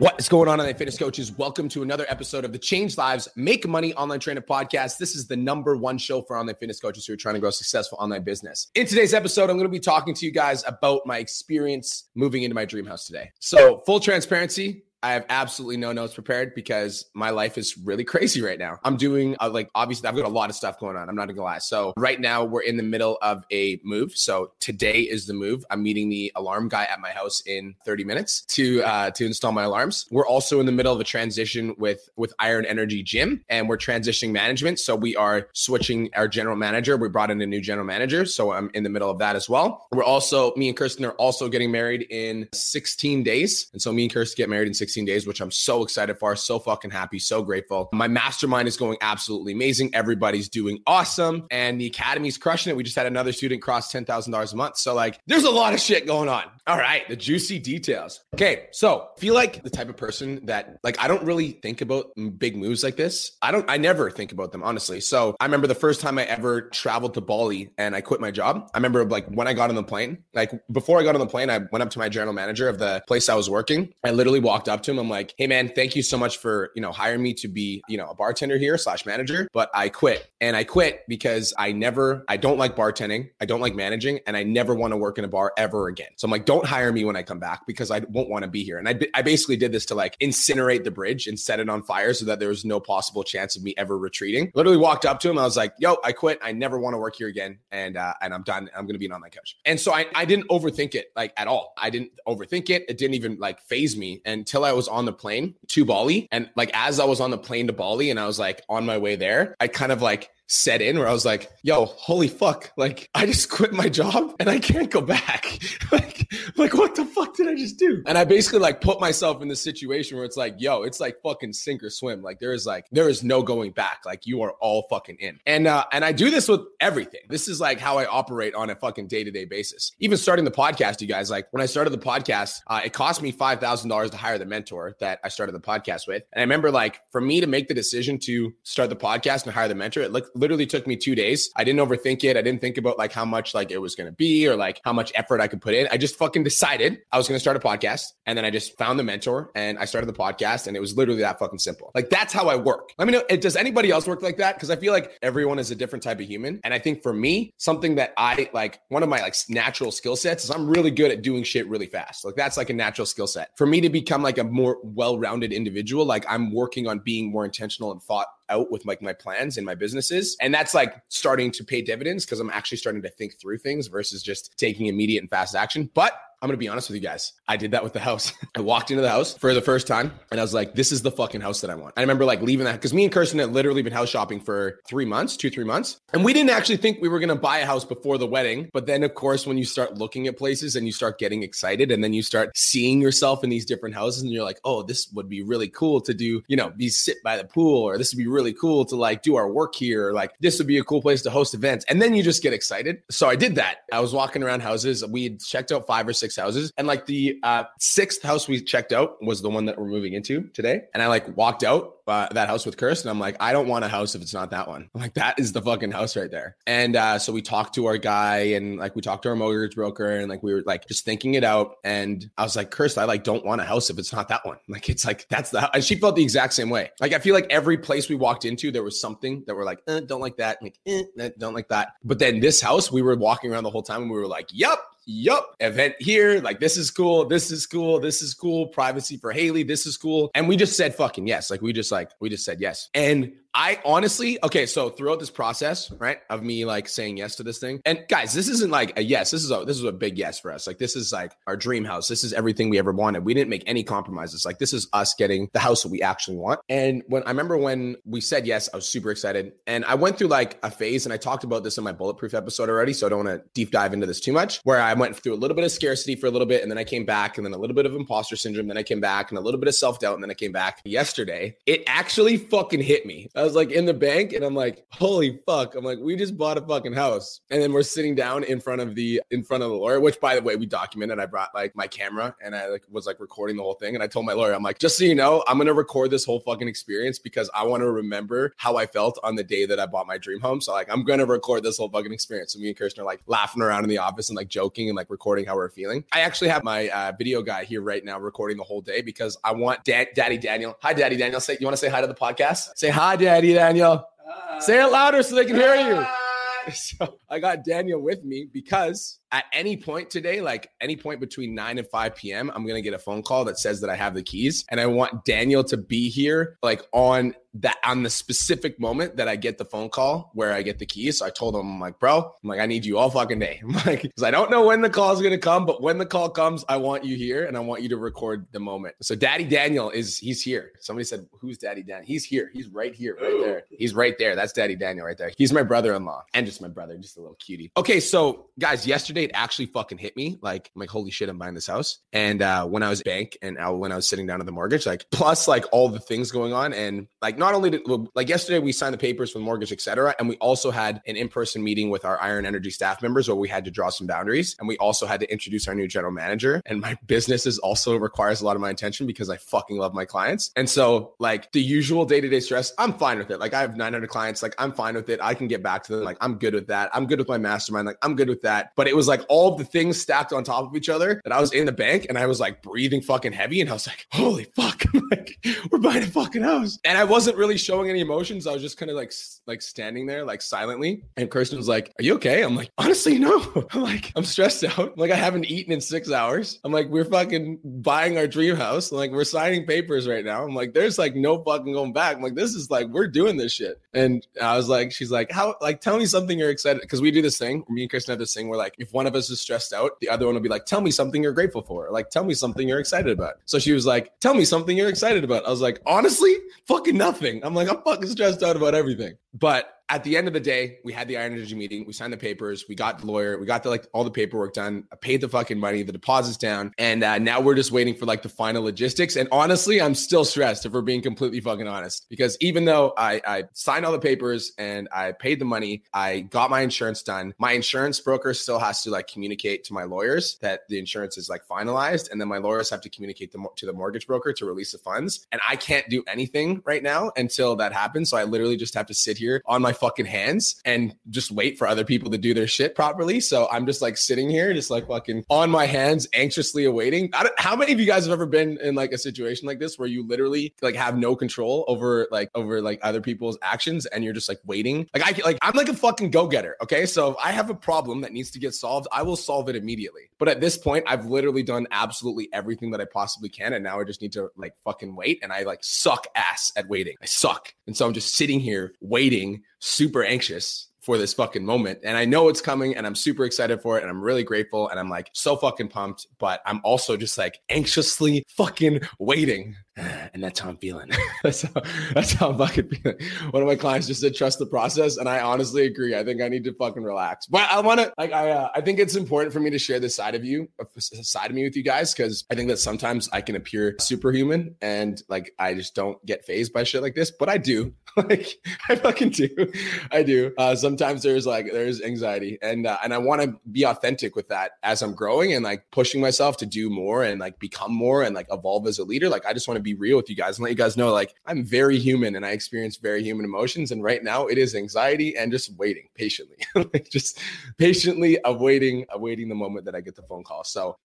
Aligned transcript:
What 0.00 0.18
is 0.18 0.30
going 0.30 0.48
on, 0.48 0.58
online 0.58 0.74
fitness 0.76 0.96
coaches? 0.96 1.30
Welcome 1.30 1.68
to 1.68 1.82
another 1.82 2.06
episode 2.08 2.46
of 2.46 2.52
the 2.52 2.58
Change 2.58 2.96
Lives 2.96 3.28
Make 3.36 3.68
Money 3.68 3.92
Online 3.92 4.18
Trainer 4.18 4.40
Podcast. 4.40 4.96
This 4.96 5.14
is 5.14 5.26
the 5.26 5.36
number 5.36 5.76
one 5.76 5.98
show 5.98 6.22
for 6.22 6.38
online 6.38 6.54
fitness 6.54 6.80
coaches 6.80 7.04
who 7.04 7.12
are 7.12 7.18
trying 7.18 7.34
to 7.34 7.38
grow 7.38 7.50
successful 7.50 7.98
online 8.00 8.24
business. 8.24 8.70
In 8.74 8.86
today's 8.86 9.12
episode, 9.12 9.50
I'm 9.50 9.58
going 9.58 9.64
to 9.64 9.68
be 9.68 9.78
talking 9.78 10.14
to 10.14 10.24
you 10.24 10.32
guys 10.32 10.64
about 10.66 11.02
my 11.04 11.18
experience 11.18 12.08
moving 12.14 12.44
into 12.44 12.54
my 12.54 12.64
dream 12.64 12.86
house 12.86 13.06
today. 13.06 13.30
So, 13.40 13.82
full 13.84 14.00
transparency, 14.00 14.84
I 15.02 15.12
have 15.12 15.24
absolutely 15.28 15.78
no 15.78 15.92
notes 15.92 16.14
prepared 16.14 16.54
because 16.54 17.06
my 17.14 17.30
life 17.30 17.56
is 17.56 17.78
really 17.78 18.04
crazy 18.04 18.42
right 18.42 18.58
now. 18.58 18.78
I'm 18.84 18.96
doing 18.96 19.36
uh, 19.40 19.50
like 19.50 19.70
obviously 19.74 20.08
I've 20.08 20.16
got 20.16 20.26
a 20.26 20.28
lot 20.28 20.50
of 20.50 20.56
stuff 20.56 20.78
going 20.78 20.96
on. 20.96 21.08
I'm 21.08 21.14
not 21.14 21.26
gonna 21.28 21.42
lie. 21.42 21.58
So 21.58 21.92
right 21.96 22.20
now 22.20 22.44
we're 22.44 22.62
in 22.62 22.76
the 22.76 22.82
middle 22.82 23.18
of 23.22 23.44
a 23.50 23.80
move. 23.82 24.16
So 24.16 24.52
today 24.60 25.00
is 25.00 25.26
the 25.26 25.34
move. 25.34 25.64
I'm 25.70 25.82
meeting 25.82 26.10
the 26.10 26.32
alarm 26.34 26.68
guy 26.68 26.84
at 26.84 27.00
my 27.00 27.10
house 27.10 27.42
in 27.46 27.74
30 27.84 28.04
minutes 28.04 28.42
to 28.48 28.82
uh, 28.82 29.10
to 29.12 29.26
install 29.26 29.52
my 29.52 29.64
alarms. 29.64 30.06
We're 30.10 30.26
also 30.26 30.60
in 30.60 30.66
the 30.66 30.72
middle 30.72 30.92
of 30.92 31.00
a 31.00 31.04
transition 31.04 31.74
with 31.78 32.08
with 32.16 32.34
Iron 32.38 32.64
Energy 32.66 33.02
Gym, 33.02 33.42
and 33.48 33.68
we're 33.68 33.78
transitioning 33.78 34.32
management. 34.32 34.78
So 34.78 34.94
we 34.94 35.16
are 35.16 35.48
switching 35.54 36.10
our 36.14 36.28
general 36.28 36.56
manager. 36.56 36.96
We 36.96 37.08
brought 37.08 37.30
in 37.30 37.40
a 37.40 37.46
new 37.46 37.60
general 37.60 37.86
manager, 37.86 38.26
so 38.26 38.52
I'm 38.52 38.70
in 38.74 38.82
the 38.82 38.90
middle 38.90 39.10
of 39.10 39.18
that 39.18 39.36
as 39.36 39.48
well. 39.48 39.86
We're 39.92 40.04
also 40.04 40.52
me 40.56 40.68
and 40.68 40.76
Kirsten 40.76 41.04
are 41.04 41.12
also 41.12 41.48
getting 41.48 41.70
married 41.70 42.06
in 42.10 42.48
16 42.52 43.22
days, 43.22 43.70
and 43.72 43.80
so 43.80 43.92
me 43.92 44.04
and 44.04 44.12
Kirsten 44.12 44.36
get 44.36 44.50
married 44.50 44.68
in 44.68 44.74
16 44.74 44.89
16 44.90 45.04
days, 45.04 45.24
which 45.24 45.40
I'm 45.40 45.52
so 45.52 45.84
excited 45.84 46.18
for, 46.18 46.34
so 46.34 46.58
fucking 46.58 46.90
happy, 46.90 47.20
so 47.20 47.42
grateful. 47.42 47.88
My 47.92 48.08
mastermind 48.08 48.66
is 48.66 48.76
going 48.76 48.98
absolutely 49.00 49.52
amazing. 49.52 49.94
Everybody's 49.94 50.48
doing 50.48 50.80
awesome. 50.84 51.46
And 51.52 51.80
the 51.80 51.86
academy's 51.86 52.36
crushing 52.36 52.72
it. 52.72 52.76
We 52.76 52.82
just 52.82 52.96
had 52.96 53.06
another 53.06 53.30
student 53.30 53.62
cross 53.62 53.92
$10,000 53.92 54.52
a 54.52 54.56
month. 54.56 54.78
So, 54.78 54.92
like, 54.92 55.20
there's 55.28 55.44
a 55.44 55.50
lot 55.50 55.74
of 55.74 55.80
shit 55.80 56.08
going 56.08 56.28
on. 56.28 56.42
All 56.66 56.76
right, 56.76 57.08
the 57.08 57.14
juicy 57.14 57.60
details. 57.60 58.20
Okay, 58.34 58.66
so 58.72 59.10
feel 59.18 59.34
like 59.34 59.62
the 59.62 59.70
type 59.70 59.88
of 59.88 59.96
person 59.96 60.46
that, 60.46 60.78
like, 60.82 60.98
I 60.98 61.06
don't 61.06 61.22
really 61.22 61.52
think 61.52 61.82
about 61.82 62.06
big 62.36 62.56
moves 62.56 62.82
like 62.82 62.96
this. 62.96 63.36
I 63.40 63.52
don't, 63.52 63.70
I 63.70 63.76
never 63.76 64.10
think 64.10 64.32
about 64.32 64.50
them, 64.50 64.64
honestly. 64.64 65.00
So, 65.00 65.36
I 65.38 65.44
remember 65.44 65.68
the 65.68 65.76
first 65.76 66.00
time 66.00 66.18
I 66.18 66.24
ever 66.24 66.62
traveled 66.62 67.14
to 67.14 67.20
Bali 67.20 67.70
and 67.78 67.94
I 67.94 68.00
quit 68.00 68.20
my 68.20 68.32
job. 68.32 68.68
I 68.74 68.78
remember, 68.78 69.04
like, 69.04 69.28
when 69.28 69.46
I 69.46 69.52
got 69.52 69.68
on 69.70 69.76
the 69.76 69.84
plane, 69.84 70.24
like, 70.34 70.50
before 70.72 70.98
I 70.98 71.04
got 71.04 71.14
on 71.14 71.20
the 71.20 71.28
plane, 71.28 71.48
I 71.48 71.58
went 71.70 71.82
up 71.82 71.90
to 71.90 72.00
my 72.00 72.08
general 72.08 72.32
manager 72.32 72.68
of 72.68 72.80
the 72.80 73.04
place 73.06 73.28
I 73.28 73.36
was 73.36 73.48
working. 73.48 73.92
I 74.04 74.10
literally 74.10 74.40
walked 74.40 74.68
up 74.68 74.79
to 74.84 74.90
him. 74.90 74.98
I'm 74.98 75.08
like, 75.08 75.34
hey 75.38 75.46
man, 75.46 75.70
thank 75.74 75.96
you 75.96 76.02
so 76.02 76.18
much 76.18 76.38
for 76.38 76.70
you 76.74 76.82
know 76.82 76.92
hiring 76.92 77.22
me 77.22 77.34
to 77.34 77.48
be 77.48 77.82
you 77.88 77.96
know 77.96 78.06
a 78.08 78.14
bartender 78.14 78.58
here 78.58 78.76
slash 78.78 79.06
manager, 79.06 79.48
but 79.52 79.70
I 79.74 79.88
quit, 79.88 80.28
and 80.40 80.56
I 80.56 80.64
quit 80.64 81.02
because 81.08 81.52
I 81.58 81.72
never, 81.72 82.24
I 82.28 82.36
don't 82.36 82.58
like 82.58 82.76
bartending, 82.76 83.30
I 83.40 83.44
don't 83.44 83.60
like 83.60 83.74
managing, 83.74 84.20
and 84.26 84.36
I 84.36 84.42
never 84.42 84.74
want 84.74 84.92
to 84.92 84.96
work 84.96 85.18
in 85.18 85.24
a 85.24 85.28
bar 85.28 85.52
ever 85.56 85.88
again. 85.88 86.08
So 86.16 86.26
I'm 86.26 86.30
like, 86.30 86.46
don't 86.46 86.64
hire 86.64 86.92
me 86.92 87.04
when 87.04 87.16
I 87.16 87.22
come 87.22 87.38
back 87.38 87.66
because 87.66 87.90
I 87.90 88.00
won't 88.08 88.28
want 88.28 88.44
to 88.44 88.50
be 88.50 88.64
here. 88.64 88.78
And 88.78 88.88
I, 88.88 88.98
I 89.14 89.22
basically 89.22 89.56
did 89.56 89.72
this 89.72 89.86
to 89.86 89.94
like 89.94 90.18
incinerate 90.20 90.84
the 90.84 90.90
bridge 90.90 91.26
and 91.26 91.38
set 91.38 91.60
it 91.60 91.68
on 91.68 91.82
fire 91.82 92.14
so 92.14 92.24
that 92.26 92.38
there 92.40 92.48
was 92.48 92.64
no 92.64 92.80
possible 92.80 93.24
chance 93.24 93.56
of 93.56 93.62
me 93.62 93.74
ever 93.76 93.98
retreating. 93.98 94.50
Literally 94.54 94.78
walked 94.78 95.04
up 95.04 95.20
to 95.20 95.30
him, 95.30 95.38
I 95.38 95.44
was 95.44 95.56
like, 95.56 95.74
yo, 95.78 95.96
I 96.04 96.12
quit, 96.12 96.38
I 96.42 96.52
never 96.52 96.78
want 96.78 96.94
to 96.94 96.98
work 96.98 97.16
here 97.16 97.28
again, 97.28 97.58
and 97.70 97.96
uh, 97.96 98.14
and 98.20 98.32
I'm 98.32 98.42
done. 98.42 98.70
I'm 98.76 98.86
gonna 98.86 98.98
be 98.98 99.06
an 99.06 99.12
online 99.12 99.30
coach. 99.30 99.56
And 99.64 99.78
so 99.78 99.92
I 99.92 100.06
I 100.14 100.24
didn't 100.24 100.48
overthink 100.48 100.94
it 100.94 101.08
like 101.16 101.32
at 101.36 101.48
all. 101.48 101.74
I 101.76 101.90
didn't 101.90 102.12
overthink 102.26 102.70
it. 102.70 102.84
It 102.88 102.98
didn't 102.98 103.14
even 103.14 103.36
like 103.38 103.60
phase 103.62 103.96
me 103.96 104.22
until 104.24 104.64
I 104.64 104.69
was 104.76 104.88
on 104.88 105.04
the 105.04 105.12
plane 105.12 105.54
to 105.68 105.84
Bali. 105.84 106.28
And 106.32 106.50
like 106.56 106.70
as 106.74 107.00
I 107.00 107.04
was 107.04 107.20
on 107.20 107.30
the 107.30 107.38
plane 107.38 107.66
to 107.66 107.72
Bali 107.72 108.10
and 108.10 108.18
I 108.18 108.26
was 108.26 108.38
like 108.38 108.62
on 108.68 108.86
my 108.86 108.98
way 108.98 109.16
there, 109.16 109.56
I 109.60 109.68
kind 109.68 109.92
of 109.92 110.02
like 110.02 110.30
set 110.50 110.82
in 110.82 110.98
where 110.98 111.06
I 111.06 111.12
was 111.12 111.24
like, 111.24 111.48
yo, 111.62 111.84
holy 111.84 112.26
fuck. 112.26 112.72
Like 112.76 113.08
I 113.14 113.24
just 113.24 113.48
quit 113.50 113.72
my 113.72 113.88
job 113.88 114.34
and 114.40 114.50
I 114.50 114.58
can't 114.58 114.90
go 114.90 115.00
back. 115.00 115.46
like, 115.92 116.26
like 116.56 116.74
what 116.74 116.96
the 116.96 117.04
fuck 117.04 117.36
did 117.36 117.48
I 117.48 117.54
just 117.54 117.78
do? 117.78 118.02
And 118.04 118.18
I 118.18 118.24
basically 118.24 118.58
like 118.58 118.80
put 118.80 119.00
myself 119.00 119.40
in 119.42 119.48
this 119.48 119.60
situation 119.60 120.16
where 120.16 120.26
it's 120.26 120.36
like, 120.36 120.56
yo, 120.58 120.82
it's 120.82 120.98
like 120.98 121.22
fucking 121.22 121.52
sink 121.52 121.84
or 121.84 121.90
swim. 121.90 122.20
Like 122.20 122.40
there 122.40 122.52
is 122.52 122.66
like, 122.66 122.86
there 122.90 123.08
is 123.08 123.22
no 123.22 123.42
going 123.42 123.70
back. 123.70 124.00
Like 124.04 124.26
you 124.26 124.42
are 124.42 124.52
all 124.60 124.86
fucking 124.90 125.18
in. 125.20 125.38
And, 125.46 125.68
uh, 125.68 125.84
and 125.92 126.04
I 126.04 126.10
do 126.10 126.30
this 126.30 126.48
with 126.48 126.62
everything. 126.80 127.20
This 127.28 127.46
is 127.46 127.60
like 127.60 127.78
how 127.78 127.98
I 127.98 128.06
operate 128.06 128.54
on 128.54 128.70
a 128.70 128.74
fucking 128.74 129.06
day 129.06 129.22
to 129.22 129.30
day 129.30 129.44
basis. 129.44 129.92
Even 130.00 130.18
starting 130.18 130.44
the 130.44 130.50
podcast, 130.50 131.00
you 131.00 131.06
guys, 131.06 131.30
like 131.30 131.46
when 131.52 131.62
I 131.62 131.66
started 131.66 131.90
the 131.90 131.98
podcast, 131.98 132.60
uh, 132.66 132.80
it 132.84 132.92
cost 132.92 133.22
me 133.22 133.32
$5,000 133.32 134.10
to 134.10 134.16
hire 134.16 134.36
the 134.36 134.46
mentor 134.46 134.96
that 134.98 135.20
I 135.22 135.28
started 135.28 135.52
the 135.52 135.60
podcast 135.60 136.08
with. 136.08 136.24
And 136.32 136.40
I 136.40 136.42
remember 136.42 136.72
like 136.72 137.00
for 137.12 137.20
me 137.20 137.40
to 137.40 137.46
make 137.46 137.68
the 137.68 137.74
decision 137.74 138.18
to 138.24 138.52
start 138.64 138.90
the 138.90 138.96
podcast 138.96 139.44
and 139.44 139.54
hire 139.54 139.68
the 139.68 139.76
mentor, 139.76 140.00
it 140.00 140.10
looked 140.10 140.36
literally 140.40 140.66
took 140.66 140.86
me 140.86 140.96
two 140.96 141.14
days. 141.14 141.50
I 141.56 141.64
didn't 141.64 141.86
overthink 141.86 142.24
it. 142.24 142.36
I 142.36 142.42
didn't 142.42 142.60
think 142.60 142.78
about 142.78 142.98
like 142.98 143.12
how 143.12 143.24
much 143.24 143.54
like 143.54 143.70
it 143.70 143.78
was 143.78 143.94
going 143.94 144.08
to 144.08 144.12
be 144.12 144.48
or 144.48 144.56
like 144.56 144.80
how 144.84 144.92
much 144.92 145.12
effort 145.14 145.40
I 145.40 145.46
could 145.46 145.60
put 145.60 145.74
in. 145.74 145.86
I 145.90 145.96
just 145.96 146.16
fucking 146.16 146.42
decided 146.42 146.98
I 147.12 147.18
was 147.18 147.28
going 147.28 147.36
to 147.36 147.40
start 147.40 147.56
a 147.56 147.60
podcast. 147.60 148.06
And 148.26 148.36
then 148.36 148.44
I 148.44 148.50
just 148.50 148.76
found 148.78 148.98
the 148.98 149.04
mentor 149.04 149.50
and 149.54 149.78
I 149.78 149.84
started 149.84 150.06
the 150.06 150.14
podcast. 150.14 150.66
And 150.66 150.76
it 150.76 150.80
was 150.80 150.96
literally 150.96 151.20
that 151.20 151.38
fucking 151.38 151.58
simple. 151.58 151.92
Like 151.94 152.10
that's 152.10 152.32
how 152.32 152.48
I 152.48 152.56
work. 152.56 152.92
Let 152.98 153.06
me 153.06 153.12
know. 153.12 153.22
Eh, 153.28 153.36
does 153.36 153.56
anybody 153.56 153.90
else 153.90 154.06
work 154.06 154.22
like 154.22 154.38
that? 154.38 154.56
Because 154.56 154.70
I 154.70 154.76
feel 154.76 154.92
like 154.92 155.16
everyone 155.22 155.58
is 155.58 155.70
a 155.70 155.74
different 155.74 156.02
type 156.02 156.20
of 156.20 156.26
human. 156.26 156.60
And 156.64 156.72
I 156.72 156.78
think 156.78 157.02
for 157.02 157.12
me, 157.12 157.52
something 157.58 157.96
that 157.96 158.12
I 158.16 158.48
like, 158.52 158.80
one 158.88 159.02
of 159.02 159.08
my 159.08 159.20
like 159.20 159.34
natural 159.48 159.92
skill 159.92 160.16
sets 160.16 160.44
is 160.44 160.50
I'm 160.50 160.68
really 160.68 160.90
good 160.90 161.10
at 161.10 161.22
doing 161.22 161.44
shit 161.44 161.68
really 161.68 161.86
fast. 161.86 162.24
Like 162.24 162.34
that's 162.36 162.56
like 162.56 162.70
a 162.70 162.74
natural 162.74 163.06
skill 163.06 163.26
set. 163.26 163.50
For 163.56 163.66
me 163.66 163.80
to 163.80 163.90
become 163.90 164.22
like 164.22 164.38
a 164.38 164.44
more 164.44 164.78
well 164.82 165.18
rounded 165.18 165.52
individual, 165.52 166.04
like 166.04 166.24
I'm 166.28 166.52
working 166.52 166.86
on 166.86 167.00
being 167.00 167.30
more 167.30 167.44
intentional 167.44 167.92
and 167.92 168.02
thought 168.02 168.26
out 168.50 168.70
with 168.70 168.84
like 168.84 169.00
my 169.00 169.12
plans 169.12 169.56
and 169.56 169.64
my 169.64 169.74
businesses. 169.74 170.36
And 170.40 170.52
that's 170.52 170.74
like 170.74 171.00
starting 171.08 171.50
to 171.52 171.64
pay 171.64 171.80
dividends 171.80 172.24
because 172.24 172.40
I'm 172.40 172.50
actually 172.50 172.78
starting 172.78 173.02
to 173.02 173.10
think 173.10 173.40
through 173.40 173.58
things 173.58 173.86
versus 173.86 174.22
just 174.22 174.56
taking 174.58 174.86
immediate 174.86 175.20
and 175.20 175.30
fast 175.30 175.54
action. 175.54 175.88
But 175.94 176.12
I'm 176.42 176.48
gonna 176.48 176.56
be 176.56 176.68
honest 176.68 176.88
with 176.88 176.96
you 176.96 177.02
guys. 177.02 177.34
I 177.46 177.58
did 177.58 177.72
that 177.72 177.84
with 177.84 177.92
the 177.92 178.00
house. 178.00 178.32
I 178.56 178.60
walked 178.60 178.90
into 178.90 179.02
the 179.02 179.10
house 179.10 179.36
for 179.36 179.52
the 179.52 179.60
first 179.60 179.86
time 179.86 180.12
and 180.30 180.40
I 180.40 180.42
was 180.42 180.54
like, 180.54 180.74
this 180.74 180.90
is 180.90 181.02
the 181.02 181.10
fucking 181.10 181.42
house 181.42 181.60
that 181.60 181.70
I 181.70 181.74
want. 181.74 181.94
I 181.98 182.00
remember 182.00 182.24
like 182.24 182.40
leaving 182.40 182.64
that 182.64 182.72
because 182.72 182.94
me 182.94 183.04
and 183.04 183.12
Kirsten 183.12 183.38
had 183.38 183.52
literally 183.52 183.82
been 183.82 183.92
house 183.92 184.08
shopping 184.08 184.40
for 184.40 184.80
three 184.88 185.04
months, 185.04 185.36
two, 185.36 185.50
three 185.50 185.64
months. 185.64 186.00
And 186.14 186.24
we 186.24 186.32
didn't 186.32 186.50
actually 186.50 186.78
think 186.78 186.98
we 187.00 187.08
were 187.08 187.20
gonna 187.20 187.36
buy 187.36 187.58
a 187.58 187.66
house 187.66 187.84
before 187.84 188.16
the 188.16 188.26
wedding. 188.26 188.70
But 188.72 188.86
then, 188.86 189.02
of 189.02 189.14
course, 189.14 189.46
when 189.46 189.58
you 189.58 189.64
start 189.64 189.98
looking 189.98 190.26
at 190.28 190.38
places 190.38 190.76
and 190.76 190.86
you 190.86 190.92
start 190.92 191.18
getting 191.18 191.42
excited 191.42 191.90
and 191.90 192.02
then 192.02 192.14
you 192.14 192.22
start 192.22 192.52
seeing 192.56 193.02
yourself 193.02 193.44
in 193.44 193.50
these 193.50 193.66
different 193.66 193.94
houses 193.94 194.22
and 194.22 194.32
you're 194.32 194.44
like, 194.44 194.60
oh, 194.64 194.82
this 194.82 195.10
would 195.12 195.28
be 195.28 195.42
really 195.42 195.68
cool 195.68 196.00
to 196.00 196.14
do, 196.14 196.42
you 196.48 196.56
know, 196.56 196.70
be 196.70 196.88
sit 196.88 197.18
by 197.22 197.36
the 197.36 197.44
pool 197.44 197.82
or 197.82 197.98
this 197.98 198.14
would 198.14 198.18
be 198.18 198.26
really 198.26 198.54
cool 198.54 198.86
to 198.86 198.96
like 198.96 199.22
do 199.22 199.36
our 199.36 199.50
work 199.50 199.74
here. 199.74 200.08
Or, 200.08 200.12
like 200.14 200.32
this 200.40 200.58
would 200.58 200.66
be 200.66 200.78
a 200.78 200.84
cool 200.84 201.02
place 201.02 201.22
to 201.22 201.30
host 201.30 201.52
events. 201.52 201.84
And 201.88 202.00
then 202.00 202.14
you 202.14 202.22
just 202.22 202.42
get 202.42 202.54
excited. 202.54 203.02
So 203.10 203.28
I 203.28 203.36
did 203.36 203.56
that. 203.56 203.80
I 203.92 204.00
was 204.00 204.14
walking 204.14 204.42
around 204.42 204.60
houses. 204.60 205.04
We 205.06 205.24
had 205.24 205.40
checked 205.40 205.70
out 205.70 205.86
five 205.86 206.08
or 206.08 206.12
six 206.12 206.29
houses 206.36 206.72
and 206.76 206.86
like 206.86 207.06
the 207.06 207.38
uh, 207.42 207.64
sixth 207.78 208.22
house 208.22 208.48
we 208.48 208.60
checked 208.60 208.92
out 208.92 209.22
was 209.22 209.42
the 209.42 209.50
one 209.50 209.66
that 209.66 209.78
we're 209.78 209.86
moving 209.86 210.14
into 210.14 210.42
today. 210.52 210.82
And 210.94 211.02
I 211.02 211.06
like 211.06 211.36
walked 211.36 211.64
out 211.64 211.96
uh, 212.10 212.28
that 212.32 212.48
house 212.48 212.66
with 212.66 212.76
Kirsten. 212.76 213.08
I'm 213.08 213.20
like, 213.20 213.36
I 213.40 213.52
don't 213.52 213.68
want 213.68 213.84
a 213.84 213.88
house 213.88 214.14
if 214.14 214.22
it's 214.22 214.34
not 214.34 214.50
that 214.50 214.68
one. 214.68 214.90
I'm 214.94 215.00
like, 215.00 215.14
that 215.14 215.38
is 215.38 215.52
the 215.52 215.62
fucking 215.62 215.92
house 215.92 216.16
right 216.16 216.30
there. 216.30 216.56
And 216.66 216.96
uh, 216.96 217.18
so 217.18 217.32
we 217.32 217.40
talked 217.40 217.76
to 217.76 217.86
our 217.86 217.98
guy 217.98 218.38
and 218.38 218.78
like 218.78 218.96
we 218.96 219.02
talked 219.02 219.22
to 219.22 219.28
our 219.28 219.36
mortgage 219.36 219.76
broker 219.76 220.10
and 220.10 220.28
like 220.28 220.42
we 220.42 220.52
were 220.52 220.62
like 220.66 220.88
just 220.88 221.04
thinking 221.04 221.34
it 221.34 221.44
out. 221.44 221.76
And 221.84 222.28
I 222.36 222.42
was 222.42 222.56
like, 222.56 222.70
Kirsten, 222.70 223.02
I 223.02 223.06
like 223.06 223.22
don't 223.22 223.44
want 223.44 223.60
a 223.60 223.64
house 223.64 223.90
if 223.90 223.98
it's 223.98 224.12
not 224.12 224.28
that 224.28 224.44
one. 224.44 224.56
Like 224.70 224.88
it's 224.88 225.04
like 225.04 225.26
that's 225.28 225.50
the 225.50 225.68
and 225.74 225.82
she 225.82 225.96
felt 225.96 226.14
the 226.14 226.22
exact 226.22 226.52
same 226.54 226.70
way. 226.70 226.90
Like 227.00 227.12
I 227.12 227.18
feel 227.18 227.34
like 227.34 227.46
every 227.50 227.76
place 227.76 228.08
we 228.08 228.14
walked 228.14 228.44
into, 228.44 228.70
there 228.70 228.84
was 228.84 229.00
something 229.00 229.42
that 229.46 229.56
we're 229.56 229.64
like, 229.64 229.80
eh, 229.88 230.00
don't 230.06 230.20
like 230.20 230.36
that, 230.36 230.62
like 230.62 230.78
eh, 230.86 231.02
don't 231.38 231.54
like 231.54 231.68
that. 231.68 231.94
But 232.04 232.20
then 232.20 232.38
this 232.38 232.60
house, 232.60 232.92
we 232.92 233.02
were 233.02 233.16
walking 233.16 233.52
around 233.52 233.64
the 233.64 233.70
whole 233.70 233.82
time 233.82 234.02
and 234.02 234.10
we 234.10 234.16
were 234.16 234.28
like, 234.28 234.48
yep, 234.52 234.78
yup, 235.10 235.56
event 235.60 235.94
here. 235.98 236.40
Like, 236.40 236.60
this 236.60 236.76
is 236.76 236.90
cool. 236.90 237.24
This 237.26 237.50
is 237.50 237.66
cool. 237.66 237.98
This 237.98 238.22
is 238.22 238.34
cool. 238.34 238.68
Privacy 238.68 239.16
for 239.16 239.32
Haley. 239.32 239.62
This 239.62 239.86
is 239.86 239.96
cool. 239.96 240.30
And 240.34 240.48
we 240.48 240.56
just 240.56 240.76
said 240.76 240.94
fucking 240.94 241.26
yes. 241.26 241.50
Like, 241.50 241.62
we 241.62 241.72
just 241.72 241.90
like, 241.90 242.10
we 242.20 242.28
just 242.28 242.44
said 242.44 242.60
yes. 242.60 242.88
And 242.94 243.32
I 243.54 243.80
honestly, 243.84 244.38
okay, 244.44 244.66
so 244.66 244.90
throughout 244.90 245.18
this 245.18 245.30
process, 245.30 245.90
right, 245.92 246.18
of 246.30 246.42
me 246.42 246.64
like 246.64 246.88
saying 246.88 247.16
yes 247.16 247.36
to 247.36 247.42
this 247.42 247.58
thing, 247.58 247.80
and 247.84 248.00
guys, 248.08 248.32
this 248.32 248.48
isn't 248.48 248.70
like 248.70 248.98
a 248.98 249.02
yes. 249.02 249.30
This 249.32 249.42
is 249.42 249.50
a 249.50 249.64
this 249.64 249.76
is 249.76 249.84
a 249.84 249.92
big 249.92 250.16
yes 250.16 250.38
for 250.38 250.52
us. 250.52 250.66
Like 250.66 250.78
this 250.78 250.94
is 250.94 251.12
like 251.12 251.32
our 251.46 251.56
dream 251.56 251.84
house. 251.84 252.06
This 252.06 252.22
is 252.22 252.32
everything 252.32 252.70
we 252.70 252.78
ever 252.78 252.92
wanted. 252.92 253.24
We 253.24 253.34
didn't 253.34 253.50
make 253.50 253.64
any 253.66 253.82
compromises. 253.82 254.44
Like 254.44 254.58
this 254.58 254.72
is 254.72 254.88
us 254.92 255.14
getting 255.14 255.48
the 255.52 255.58
house 255.58 255.82
that 255.82 255.90
we 255.90 256.00
actually 256.00 256.36
want. 256.36 256.60
And 256.68 257.02
when 257.08 257.24
I 257.24 257.30
remember 257.30 257.56
when 257.56 257.96
we 258.04 258.20
said 258.20 258.46
yes, 258.46 258.68
I 258.72 258.76
was 258.76 258.88
super 258.88 259.10
excited. 259.10 259.52
And 259.66 259.84
I 259.84 259.96
went 259.96 260.18
through 260.18 260.28
like 260.28 260.58
a 260.62 260.70
phase, 260.70 261.04
and 261.04 261.12
I 261.12 261.16
talked 261.16 261.42
about 261.42 261.64
this 261.64 261.76
in 261.76 261.84
my 261.84 261.92
bulletproof 261.92 262.34
episode 262.34 262.68
already. 262.68 262.92
So 262.92 263.06
I 263.06 263.10
don't 263.10 263.24
want 263.24 263.40
to 263.40 263.48
deep 263.52 263.72
dive 263.72 263.92
into 263.92 264.06
this 264.06 264.20
too 264.20 264.32
much. 264.32 264.60
Where 264.62 264.80
I 264.80 264.94
went 264.94 265.16
through 265.16 265.34
a 265.34 265.40
little 265.40 265.56
bit 265.56 265.64
of 265.64 265.72
scarcity 265.72 266.14
for 266.14 266.28
a 266.28 266.30
little 266.30 266.46
bit, 266.46 266.62
and 266.62 266.70
then 266.70 266.78
I 266.78 266.84
came 266.84 267.04
back, 267.04 267.36
and 267.36 267.44
then 267.44 267.52
a 267.52 267.58
little 267.58 267.74
bit 267.74 267.86
of 267.86 267.94
imposter 267.94 268.36
syndrome. 268.36 268.68
Then 268.68 268.78
I 268.78 268.84
came 268.84 269.00
back, 269.00 269.30
and 269.30 269.38
a 269.38 269.42
little 269.42 269.58
bit 269.58 269.68
of 269.68 269.74
self 269.74 269.98
doubt, 269.98 270.14
and 270.14 270.22
then 270.22 270.30
I 270.30 270.34
came 270.34 270.52
back. 270.52 270.80
Yesterday, 270.84 271.56
it 271.66 271.82
actually 271.86 272.36
fucking 272.36 272.82
hit 272.82 273.06
me 273.06 273.28
I 273.40 273.42
was 273.42 273.54
like 273.54 273.70
in 273.70 273.86
the 273.86 273.94
bank 273.94 274.34
and 274.34 274.44
I'm 274.44 274.54
like, 274.54 274.84
holy 274.90 275.40
fuck. 275.46 275.74
I'm 275.74 275.82
like, 275.82 275.98
we 275.98 276.14
just 276.14 276.36
bought 276.36 276.58
a 276.58 276.60
fucking 276.60 276.92
house. 276.92 277.40
And 277.50 277.62
then 277.62 277.72
we're 277.72 277.82
sitting 277.82 278.14
down 278.14 278.44
in 278.44 278.60
front 278.60 278.82
of 278.82 278.94
the 278.94 279.22
in 279.30 279.42
front 279.42 279.62
of 279.62 279.70
the 279.70 279.76
lawyer, 279.76 279.98
which 279.98 280.20
by 280.20 280.34
the 280.34 280.42
way, 280.42 280.56
we 280.56 280.66
documented. 280.66 281.18
I 281.18 281.24
brought 281.24 281.54
like 281.54 281.74
my 281.74 281.86
camera 281.86 282.36
and 282.44 282.54
I 282.54 282.68
like 282.68 282.84
was 282.90 283.06
like 283.06 283.18
recording 283.18 283.56
the 283.56 283.62
whole 283.62 283.76
thing. 283.76 283.94
And 283.94 284.04
I 284.04 284.08
told 284.08 284.26
my 284.26 284.34
lawyer, 284.34 284.52
I'm 284.52 284.62
like, 284.62 284.78
just 284.78 284.98
so 284.98 285.04
you 285.04 285.14
know, 285.14 285.42
I'm 285.48 285.56
gonna 285.56 285.72
record 285.72 286.10
this 286.10 286.26
whole 286.26 286.40
fucking 286.40 286.68
experience 286.68 287.18
because 287.18 287.48
I 287.54 287.64
want 287.64 287.80
to 287.80 287.90
remember 287.90 288.52
how 288.58 288.76
I 288.76 288.84
felt 288.84 289.18
on 289.22 289.36
the 289.36 289.42
day 289.42 289.64
that 289.64 289.80
I 289.80 289.86
bought 289.86 290.06
my 290.06 290.18
dream 290.18 290.40
home. 290.40 290.60
So 290.60 290.72
like 290.72 290.92
I'm 290.92 291.02
gonna 291.02 291.24
record 291.24 291.62
this 291.62 291.78
whole 291.78 291.88
fucking 291.88 292.12
experience. 292.12 292.52
So 292.52 292.58
me 292.58 292.68
and 292.68 292.76
Kirsten 292.76 293.00
are 293.00 293.06
like 293.06 293.22
laughing 293.26 293.62
around 293.62 293.84
in 293.84 293.88
the 293.88 293.98
office 293.98 294.28
and 294.28 294.36
like 294.36 294.48
joking 294.48 294.90
and 294.90 294.96
like 294.96 295.08
recording 295.08 295.46
how 295.46 295.54
we're 295.54 295.70
feeling. 295.70 296.04
I 296.12 296.20
actually 296.20 296.48
have 296.48 296.62
my 296.62 296.90
uh, 296.90 297.12
video 297.16 297.40
guy 297.40 297.64
here 297.64 297.80
right 297.80 298.04
now 298.04 298.18
recording 298.20 298.58
the 298.58 298.64
whole 298.64 298.82
day 298.82 299.00
because 299.00 299.38
I 299.42 299.52
want 299.52 299.82
da- 299.84 300.10
Daddy 300.14 300.36
Daniel. 300.36 300.76
Hi, 300.82 300.92
Daddy 300.92 301.16
Daniel. 301.16 301.40
Say 301.40 301.56
you 301.58 301.66
want 301.66 301.72
to 301.72 301.80
say 301.80 301.88
hi 301.88 302.02
to 302.02 302.06
the 302.06 302.14
podcast? 302.14 302.72
Say 302.76 302.90
hi, 302.90 303.16
Daddy 303.30 303.52
Daniel. 303.54 304.04
Hi. 304.26 304.58
Say 304.58 304.82
it 304.82 304.90
louder 304.90 305.22
so 305.22 305.36
they 305.36 305.44
can 305.44 305.54
hear 305.54 305.76
you. 305.76 305.94
Uh, 305.94 306.70
so 306.72 307.19
I 307.30 307.38
got 307.38 307.64
Daniel 307.64 308.00
with 308.00 308.24
me 308.24 308.48
because 308.52 309.20
at 309.32 309.44
any 309.52 309.76
point 309.76 310.10
today, 310.10 310.40
like 310.40 310.70
any 310.80 310.96
point 310.96 311.20
between 311.20 311.54
9 311.54 311.78
and 311.78 311.86
5 311.86 312.16
p.m., 312.16 312.50
I'm 312.54 312.64
going 312.64 312.74
to 312.76 312.82
get 312.82 312.94
a 312.94 312.98
phone 312.98 313.22
call 313.22 313.44
that 313.44 313.58
says 313.58 313.80
that 313.80 313.90
I 313.90 313.96
have 313.96 314.14
the 314.14 314.22
keys. 314.22 314.64
And 314.68 314.80
I 314.80 314.86
want 314.86 315.24
Daniel 315.24 315.62
to 315.64 315.76
be 315.76 316.08
here, 316.08 316.58
like 316.62 316.82
on 316.92 317.34
that, 317.54 317.78
on 317.84 318.02
the 318.02 318.10
specific 318.10 318.80
moment 318.80 319.16
that 319.16 319.28
I 319.28 319.36
get 319.36 319.58
the 319.58 319.64
phone 319.64 319.88
call 319.88 320.30
where 320.34 320.52
I 320.52 320.62
get 320.62 320.78
the 320.78 320.86
keys. 320.86 321.18
So 321.18 321.26
I 321.26 321.30
told 321.30 321.54
him, 321.54 321.62
I'm 321.62 321.80
like, 321.80 321.98
bro, 321.98 322.18
I'm 322.42 322.48
like, 322.48 322.60
I 322.60 322.66
need 322.66 322.84
you 322.84 322.98
all 322.98 323.10
fucking 323.10 323.38
day. 323.38 323.60
I'm 323.64 323.72
like, 323.72 324.02
because 324.02 324.22
I 324.22 324.30
don't 324.30 324.50
know 324.50 324.66
when 324.66 324.80
the 324.82 324.90
call 324.90 325.12
is 325.12 325.20
going 325.20 325.32
to 325.32 325.38
come, 325.38 325.64
but 325.66 325.80
when 325.80 325.98
the 325.98 326.06
call 326.06 326.28
comes, 326.28 326.64
I 326.68 326.76
want 326.76 327.04
you 327.04 327.16
here 327.16 327.46
and 327.46 327.56
I 327.56 327.60
want 327.60 327.82
you 327.82 327.88
to 327.90 327.96
record 327.96 328.46
the 328.52 328.60
moment. 328.60 328.96
So 329.02 329.14
Daddy 329.14 329.44
Daniel 329.44 329.90
is, 329.90 330.18
he's 330.18 330.42
here. 330.42 330.72
Somebody 330.80 331.04
said, 331.04 331.26
who's 331.40 331.58
Daddy 331.58 331.82
Daniel? 331.82 332.06
He's 332.06 332.24
here. 332.24 332.50
He's 332.52 332.68
right 332.68 332.94
here, 332.94 333.16
right 333.20 333.40
there. 333.40 333.62
He's 333.70 333.94
right 333.94 334.16
there. 334.18 334.34
That's 334.34 334.52
Daddy 334.52 334.74
Daniel 334.74 335.06
right 335.06 335.18
there. 335.18 335.30
He's 335.36 335.52
my 335.52 335.62
brother 335.62 335.94
in 335.94 336.04
law 336.04 336.24
and 336.34 336.46
just 336.46 336.60
my 336.60 336.68
brother, 336.68 336.96
just 336.98 337.16
a 337.20 337.22
little 337.22 337.36
cutie. 337.36 337.70
Okay. 337.76 338.00
So 338.00 338.50
guys, 338.60 338.86
yesterday, 338.86 339.24
it 339.24 339.30
actually 339.34 339.66
fucking 339.66 339.98
hit 339.98 340.16
me. 340.16 340.38
Like, 340.40 340.70
I'm 340.74 340.80
like, 340.80 340.90
holy 340.90 341.10
shit, 341.10 341.28
I'm 341.28 341.38
buying 341.38 341.54
this 341.54 341.66
house. 341.66 341.98
And 342.12 342.42
uh, 342.42 342.66
when 342.66 342.82
I 342.82 342.90
was 342.90 343.02
bank 343.02 343.36
and 343.42 343.58
I, 343.58 343.70
when 343.70 343.90
I 343.90 343.96
was 343.96 344.06
sitting 344.06 344.26
down 344.26 344.38
at 344.40 344.46
the 344.46 344.52
mortgage, 344.52 344.86
like 344.86 345.06
plus 345.10 345.48
like 345.48 345.64
all 345.72 345.88
the 345.88 345.98
things 345.98 346.30
going 346.30 346.52
on, 346.52 346.72
and 346.72 347.08
like 347.22 347.38
not 347.38 347.54
only 347.54 347.70
did 347.70 347.82
like 348.14 348.28
yesterday 348.28 348.58
we 348.58 348.72
signed 348.72 348.94
the 348.94 348.98
papers 348.98 349.32
for 349.32 349.38
the 349.38 349.44
mortgage, 349.44 349.72
etc. 349.72 350.14
And 350.18 350.28
we 350.28 350.36
also 350.36 350.70
had 350.70 351.00
an 351.06 351.16
in-person 351.16 351.64
meeting 351.64 351.90
with 351.90 352.04
our 352.04 352.20
Iron 352.20 352.46
Energy 352.46 352.70
staff 352.70 353.02
members 353.02 353.28
where 353.28 353.36
we 353.36 353.48
had 353.48 353.64
to 353.64 353.70
draw 353.70 353.88
some 353.88 354.06
boundaries, 354.06 354.54
and 354.58 354.68
we 354.68 354.76
also 354.76 355.06
had 355.06 355.20
to 355.20 355.32
introduce 355.32 355.66
our 355.66 355.74
new 355.74 355.88
general 355.88 356.12
manager. 356.12 356.62
And 356.66 356.80
my 356.80 356.96
business 357.06 357.46
is 357.46 357.58
also 357.58 357.96
requires 357.96 358.40
a 358.40 358.44
lot 358.44 358.56
of 358.56 358.62
my 358.62 358.70
attention 358.70 359.06
because 359.06 359.30
I 359.30 359.38
fucking 359.38 359.78
love 359.78 359.94
my 359.94 360.04
clients. 360.04 360.50
And 360.54 360.68
so 360.68 361.14
like 361.18 361.50
the 361.52 361.62
usual 361.62 362.04
day-to-day 362.04 362.40
stress, 362.40 362.72
I'm 362.78 362.92
fine 362.94 363.18
with 363.18 363.30
it. 363.30 363.40
Like 363.40 363.54
I 363.54 363.60
have 363.60 363.76
900 363.76 364.08
clients, 364.08 364.42
like 364.42 364.54
I'm 364.58 364.72
fine 364.72 364.94
with 364.94 365.08
it. 365.08 365.20
I 365.22 365.34
can 365.34 365.48
get 365.48 365.62
back 365.62 365.84
to 365.84 365.96
them. 365.96 366.04
Like 366.04 366.18
I'm 366.20 366.34
good 366.34 366.54
with 366.54 366.66
that. 366.68 366.90
I'm 366.92 367.06
good 367.10 367.18
with 367.18 367.28
my 367.28 367.36
mastermind. 367.36 367.86
Like 367.86 367.98
I'm 368.02 368.16
good 368.16 368.30
with 368.30 368.40
that. 368.42 368.72
But 368.76 368.88
it 368.88 368.96
was 368.96 369.06
like 369.06 369.20
all 369.28 369.56
the 369.56 369.64
things 369.64 370.00
stacked 370.00 370.32
on 370.32 370.44
top 370.44 370.64
of 370.66 370.74
each 370.74 370.88
other 370.88 371.20
that 371.24 371.32
I 371.32 371.40
was 371.40 371.52
in 371.52 371.66
the 371.66 371.72
bank 371.72 372.06
and 372.08 372.16
I 372.16 372.26
was 372.26 372.40
like 372.40 372.62
breathing 372.62 373.02
fucking 373.02 373.32
heavy. 373.32 373.60
And 373.60 373.68
I 373.68 373.74
was 373.74 373.86
like, 373.86 374.06
holy 374.12 374.44
fuck, 374.56 374.82
like, 375.10 375.36
we're 375.70 375.78
buying 375.78 376.02
a 376.02 376.06
fucking 376.06 376.42
house. 376.42 376.78
And 376.84 376.96
I 376.96 377.04
wasn't 377.04 377.36
really 377.36 377.58
showing 377.58 377.90
any 377.90 378.00
emotions. 378.00 378.46
I 378.46 378.52
was 378.52 378.62
just 378.62 378.78
kind 378.78 378.90
of 378.90 378.96
like, 378.96 379.12
like 379.46 379.62
standing 379.62 380.06
there, 380.06 380.24
like 380.24 380.42
silently. 380.42 381.04
And 381.16 381.30
Kirsten 381.30 381.58
was 381.58 381.68
like, 381.68 381.92
are 381.98 382.02
you 382.02 382.14
okay? 382.14 382.42
I'm 382.42 382.56
like, 382.56 382.70
honestly, 382.78 383.18
no. 383.18 383.66
I'm 383.72 383.82
like, 383.82 384.12
I'm 384.16 384.24
stressed 384.24 384.64
out. 384.64 384.96
Like, 384.96 385.10
I 385.10 385.16
haven't 385.16 385.44
eaten 385.46 385.72
in 385.72 385.80
six 385.80 386.10
hours. 386.10 386.60
I'm 386.64 386.72
like, 386.72 386.88
we're 386.88 387.04
fucking 387.04 387.58
buying 387.64 388.16
our 388.16 388.26
dream 388.26 388.56
house. 388.56 388.92
Like, 388.92 389.10
we're 389.10 389.24
signing 389.24 389.66
papers 389.66 390.08
right 390.08 390.24
now. 390.24 390.44
I'm 390.44 390.54
like, 390.54 390.74
there's 390.74 390.98
like 390.98 391.14
no 391.14 391.42
fucking 391.42 391.72
going 391.72 391.92
back. 391.92 392.16
I'm 392.16 392.22
like, 392.22 392.34
this 392.34 392.54
is 392.54 392.70
like, 392.70 392.86
we're 392.88 393.08
doing 393.08 393.36
this 393.36 393.52
shit. 393.52 393.80
And 393.92 394.26
I 394.40 394.56
was 394.56 394.68
like, 394.68 394.92
she's 394.92 395.10
like, 395.10 395.30
how, 395.30 395.56
like, 395.60 395.80
tell 395.80 395.98
me 395.98 396.06
something 396.06 396.38
you're 396.38 396.50
excited. 396.50 396.86
Cause 396.88 396.99
we 397.00 397.10
do 397.10 397.22
this 397.22 397.38
thing. 397.38 397.64
Me 397.68 397.82
and 397.82 397.90
Kirsten 397.90 398.12
have 398.12 398.18
this 398.18 398.34
thing 398.34 398.48
where 398.48 398.58
like, 398.58 398.74
if 398.78 398.92
one 398.92 399.06
of 399.06 399.14
us 399.14 399.30
is 399.30 399.40
stressed 399.40 399.72
out, 399.72 399.98
the 400.00 400.08
other 400.08 400.26
one 400.26 400.34
will 400.34 400.42
be 400.42 400.48
like, 400.48 400.66
tell 400.66 400.80
me 400.80 400.90
something 400.90 401.22
you're 401.22 401.32
grateful 401.32 401.62
for. 401.62 401.88
Like, 401.90 402.10
tell 402.10 402.24
me 402.24 402.34
something 402.34 402.68
you're 402.68 402.80
excited 402.80 403.12
about. 403.12 403.34
So 403.44 403.58
she 403.58 403.72
was 403.72 403.86
like, 403.86 404.12
tell 404.20 404.34
me 404.34 404.44
something 404.44 404.76
you're 404.76 404.88
excited 404.88 405.24
about. 405.24 405.46
I 405.46 405.50
was 405.50 405.60
like, 405.60 405.80
honestly, 405.86 406.34
fucking 406.66 406.96
nothing. 406.96 407.44
I'm 407.44 407.54
like, 407.54 407.68
I'm 407.68 407.82
fucking 407.82 408.08
stressed 408.08 408.42
out 408.42 408.56
about 408.56 408.74
everything. 408.74 409.14
But 409.34 409.79
at 409.90 410.04
the 410.04 410.16
end 410.16 410.28
of 410.28 410.32
the 410.32 410.40
day, 410.40 410.78
we 410.84 410.92
had 410.92 411.08
the 411.08 411.16
Iron 411.16 411.32
Energy 411.32 411.56
meeting. 411.56 411.84
We 411.84 411.92
signed 411.92 412.12
the 412.12 412.16
papers. 412.16 412.66
We 412.68 412.76
got 412.76 413.00
the 413.00 413.06
lawyer. 413.06 413.38
We 413.38 413.44
got 413.44 413.64
the 413.64 413.70
like 413.70 413.86
all 413.92 414.04
the 414.04 414.10
paperwork 414.10 414.54
done. 414.54 414.84
I 414.92 414.96
paid 414.96 415.20
the 415.20 415.28
fucking 415.28 415.58
money. 415.58 415.82
The 415.82 415.92
deposits 415.92 416.36
down, 416.36 416.72
and 416.78 417.02
uh, 417.02 417.18
now 417.18 417.40
we're 417.40 417.56
just 417.56 417.72
waiting 417.72 417.94
for 417.94 418.06
like 418.06 418.22
the 418.22 418.28
final 418.28 418.62
logistics. 418.62 419.16
And 419.16 419.28
honestly, 419.32 419.82
I'm 419.82 419.96
still 419.96 420.24
stressed 420.24 420.64
if 420.64 420.72
we're 420.72 420.80
being 420.82 421.02
completely 421.02 421.40
fucking 421.40 421.66
honest, 421.66 422.06
because 422.08 422.36
even 422.40 422.64
though 422.64 422.94
I, 422.96 423.20
I 423.26 423.44
signed 423.52 423.84
all 423.84 423.92
the 423.92 423.98
papers 423.98 424.52
and 424.58 424.88
I 424.92 425.12
paid 425.12 425.40
the 425.40 425.44
money, 425.44 425.82
I 425.92 426.20
got 426.20 426.50
my 426.50 426.60
insurance 426.60 427.02
done. 427.02 427.34
My 427.38 427.52
insurance 427.52 427.98
broker 427.98 428.32
still 428.32 428.60
has 428.60 428.82
to 428.84 428.90
like 428.90 429.08
communicate 429.08 429.64
to 429.64 429.74
my 429.74 429.82
lawyers 429.82 430.38
that 430.40 430.68
the 430.68 430.78
insurance 430.78 431.18
is 431.18 431.28
like 431.28 431.42
finalized, 431.48 432.12
and 432.12 432.20
then 432.20 432.28
my 432.28 432.38
lawyers 432.38 432.70
have 432.70 432.80
to 432.82 432.88
communicate 432.88 433.32
the, 433.32 433.44
to 433.56 433.66
the 433.66 433.72
mortgage 433.72 434.06
broker 434.06 434.32
to 434.32 434.46
release 434.46 434.70
the 434.70 434.78
funds. 434.78 435.26
And 435.32 435.40
I 435.48 435.56
can't 435.56 435.88
do 435.88 436.04
anything 436.06 436.62
right 436.64 436.82
now 436.82 437.10
until 437.16 437.56
that 437.56 437.72
happens. 437.72 438.10
So 438.10 438.16
I 438.16 438.24
literally 438.24 438.56
just 438.56 438.74
have 438.74 438.86
to 438.86 438.94
sit 438.94 439.18
here 439.18 439.42
on 439.46 439.60
my 439.60 439.72
fucking 439.80 440.06
hands 440.06 440.60
and 440.64 440.94
just 441.08 441.30
wait 441.30 441.58
for 441.58 441.66
other 441.66 441.84
people 441.84 442.10
to 442.10 442.18
do 442.18 442.34
their 442.34 442.46
shit 442.46 442.74
properly. 442.74 443.18
So 443.20 443.48
I'm 443.50 443.66
just 443.66 443.82
like 443.82 443.96
sitting 443.96 444.28
here, 444.28 444.52
just 444.52 444.70
like 444.70 444.86
fucking 444.86 445.24
on 445.28 445.50
my 445.50 445.66
hands, 445.66 446.06
anxiously 446.12 446.64
awaiting. 446.64 447.10
how 447.38 447.56
many 447.56 447.72
of 447.72 447.80
you 447.80 447.86
guys 447.86 448.04
have 448.04 448.12
ever 448.12 448.26
been 448.26 448.58
in 448.60 448.74
like 448.74 448.92
a 448.92 448.98
situation 448.98 449.46
like 449.46 449.58
this 449.58 449.78
where 449.78 449.88
you 449.88 450.06
literally 450.06 450.54
like 450.62 450.74
have 450.76 450.96
no 450.96 451.16
control 451.16 451.64
over 451.66 452.06
like 452.10 452.30
over 452.34 452.60
like 452.60 452.78
other 452.82 453.00
people's 453.00 453.38
actions 453.42 453.86
and 453.86 454.04
you're 454.04 454.12
just 454.12 454.28
like 454.28 454.40
waiting? 454.44 454.88
Like 454.94 455.02
I 455.02 455.22
like 455.24 455.38
I'm 455.42 455.56
like 455.56 455.68
a 455.68 455.74
fucking 455.74 456.10
go 456.10 456.26
getter. 456.26 456.56
Okay, 456.62 456.86
so 456.86 457.12
if 457.12 457.16
I 457.22 457.32
have 457.32 457.50
a 457.50 457.54
problem 457.54 458.02
that 458.02 458.12
needs 458.12 458.30
to 458.32 458.38
get 458.38 458.54
solved, 458.54 458.86
I 458.92 459.02
will 459.02 459.16
solve 459.16 459.48
it 459.48 459.56
immediately. 459.56 460.10
But 460.18 460.28
at 460.28 460.40
this 460.40 460.58
point, 460.58 460.84
I've 460.86 461.06
literally 461.06 461.42
done 461.42 461.66
absolutely 461.70 462.28
everything 462.32 462.70
that 462.72 462.80
I 462.80 462.84
possibly 462.84 463.28
can, 463.28 463.54
and 463.54 463.64
now 463.64 463.80
I 463.80 463.84
just 463.84 464.02
need 464.02 464.12
to 464.12 464.30
like 464.36 464.54
fucking 464.64 464.94
wait. 464.94 465.20
And 465.22 465.32
I 465.32 465.42
like 465.42 465.60
suck 465.62 466.06
ass 466.14 466.52
at 466.56 466.68
waiting. 466.68 466.96
I 467.00 467.06
suck, 467.06 467.54
and 467.66 467.76
so 467.76 467.86
I'm 467.86 467.94
just 467.94 468.14
sitting 468.14 468.40
here 468.40 468.72
waiting 468.80 469.42
super 469.70 470.02
anxious 470.04 470.68
for 470.80 470.96
this 470.96 471.12
fucking 471.12 471.44
moment. 471.44 471.78
And 471.84 471.96
I 471.96 472.04
know 472.04 472.28
it's 472.28 472.40
coming 472.40 472.76
and 472.76 472.86
I'm 472.86 472.94
super 472.94 473.24
excited 473.24 473.60
for 473.60 473.78
it. 473.78 473.82
And 473.82 473.90
I'm 473.90 474.00
really 474.00 474.24
grateful. 474.24 474.68
And 474.70 474.80
I'm 474.80 474.88
like 474.88 475.10
so 475.12 475.36
fucking 475.36 475.68
pumped. 475.68 476.06
But 476.18 476.40
I'm 476.46 476.60
also 476.64 476.96
just 476.96 477.18
like 477.18 477.38
anxiously 477.50 478.24
fucking 478.28 478.80
waiting. 478.98 479.54
And 480.12 480.24
that's 480.24 480.40
how 480.40 480.48
I'm 480.48 480.56
feeling. 480.56 480.90
that's, 481.22 481.42
how, 481.42 481.62
that's 481.94 482.12
how 482.14 482.30
I'm 482.30 482.38
fucking 482.38 482.68
feeling. 482.68 482.98
One 483.30 483.42
of 483.42 483.46
my 483.46 483.54
clients 483.54 483.86
just 483.86 484.00
said, 484.00 484.12
trust 484.12 484.40
the 484.40 484.46
process. 484.46 484.96
And 484.96 485.08
I 485.08 485.20
honestly 485.20 485.66
agree. 485.66 485.94
I 485.94 486.04
think 486.04 486.20
I 486.20 486.28
need 486.28 486.42
to 486.44 486.52
fucking 486.52 486.82
relax. 486.82 487.26
But 487.26 487.48
I 487.48 487.60
want 487.60 487.78
to, 487.78 487.92
like, 487.96 488.12
I, 488.12 488.30
uh, 488.30 488.50
I 488.52 488.60
think 488.60 488.80
it's 488.80 488.96
important 488.96 489.32
for 489.32 489.38
me 489.38 489.50
to 489.50 489.58
share 489.58 489.78
this 489.78 489.94
side 489.94 490.16
of 490.16 490.24
you, 490.24 490.48
a 490.58 490.80
side 490.80 491.30
of 491.30 491.36
me 491.36 491.44
with 491.44 491.54
you 491.54 491.62
guys, 491.62 491.94
because 491.94 492.24
I 492.28 492.34
think 492.34 492.48
that 492.48 492.58
sometimes 492.58 493.08
I 493.12 493.20
can 493.20 493.36
appear 493.36 493.76
superhuman 493.78 494.56
and 494.60 495.00
like 495.08 495.32
I 495.38 495.54
just 495.54 495.76
don't 495.76 496.04
get 496.04 496.24
phased 496.24 496.52
by 496.52 496.64
shit 496.64 496.82
like 496.82 496.96
this. 496.96 497.12
But 497.12 497.28
I 497.28 497.38
do. 497.38 497.72
like, 497.96 498.36
I 498.68 498.76
fucking 498.76 499.10
do. 499.10 499.52
I 499.92 500.02
do. 500.02 500.32
Uh, 500.38 500.54
sometimes 500.54 501.02
there's 501.02 501.26
like, 501.26 501.46
there's 501.52 501.82
anxiety. 501.82 502.38
And, 502.42 502.66
uh, 502.66 502.78
and 502.82 502.94
I 502.94 502.98
want 502.98 503.22
to 503.22 503.38
be 503.50 503.64
authentic 503.64 504.16
with 504.16 504.28
that 504.28 504.52
as 504.62 504.82
I'm 504.82 504.94
growing 504.94 505.32
and 505.32 505.44
like 505.44 505.64
pushing 505.72 506.00
myself 506.00 506.36
to 506.38 506.46
do 506.46 506.70
more 506.70 507.02
and 507.02 507.20
like 507.20 507.38
become 507.38 507.72
more 507.72 508.02
and 508.02 508.14
like 508.14 508.26
evolve 508.30 508.66
as 508.66 508.78
a 508.78 508.84
leader. 508.84 509.08
Like, 509.08 509.26
I 509.26 509.32
just 509.32 509.48
want 509.48 509.56
to 509.56 509.59
be 509.60 509.74
real 509.74 509.96
with 509.96 510.10
you 510.10 510.16
guys 510.16 510.38
and 510.38 510.44
let 510.44 510.50
you 510.50 510.56
guys 510.56 510.76
know 510.76 510.92
like 510.92 511.14
I'm 511.26 511.44
very 511.44 511.78
human 511.78 512.16
and 512.16 512.24
I 512.24 512.30
experience 512.30 512.76
very 512.76 513.02
human 513.02 513.24
emotions. 513.24 513.72
And 513.72 513.82
right 513.82 514.02
now 514.02 514.26
it 514.26 514.38
is 514.38 514.54
anxiety 514.54 515.16
and 515.16 515.30
just 515.30 515.56
waiting 515.56 515.88
patiently, 515.94 516.38
like 516.54 516.88
just 516.90 517.18
patiently 517.58 518.18
awaiting, 518.24 518.86
awaiting 518.90 519.28
the 519.28 519.34
moment 519.34 519.64
that 519.66 519.74
I 519.74 519.80
get 519.80 519.96
the 519.96 520.02
phone 520.02 520.24
call. 520.24 520.44
So 520.44 520.76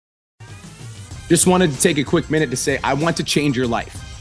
just 1.27 1.47
wanted 1.47 1.71
to 1.71 1.79
take 1.79 1.97
a 1.97 2.03
quick 2.03 2.29
minute 2.29 2.51
to 2.51 2.57
say 2.57 2.79
I 2.83 2.93
want 2.93 3.17
to 3.17 3.23
change 3.23 3.57
your 3.57 3.67
life. 3.67 4.04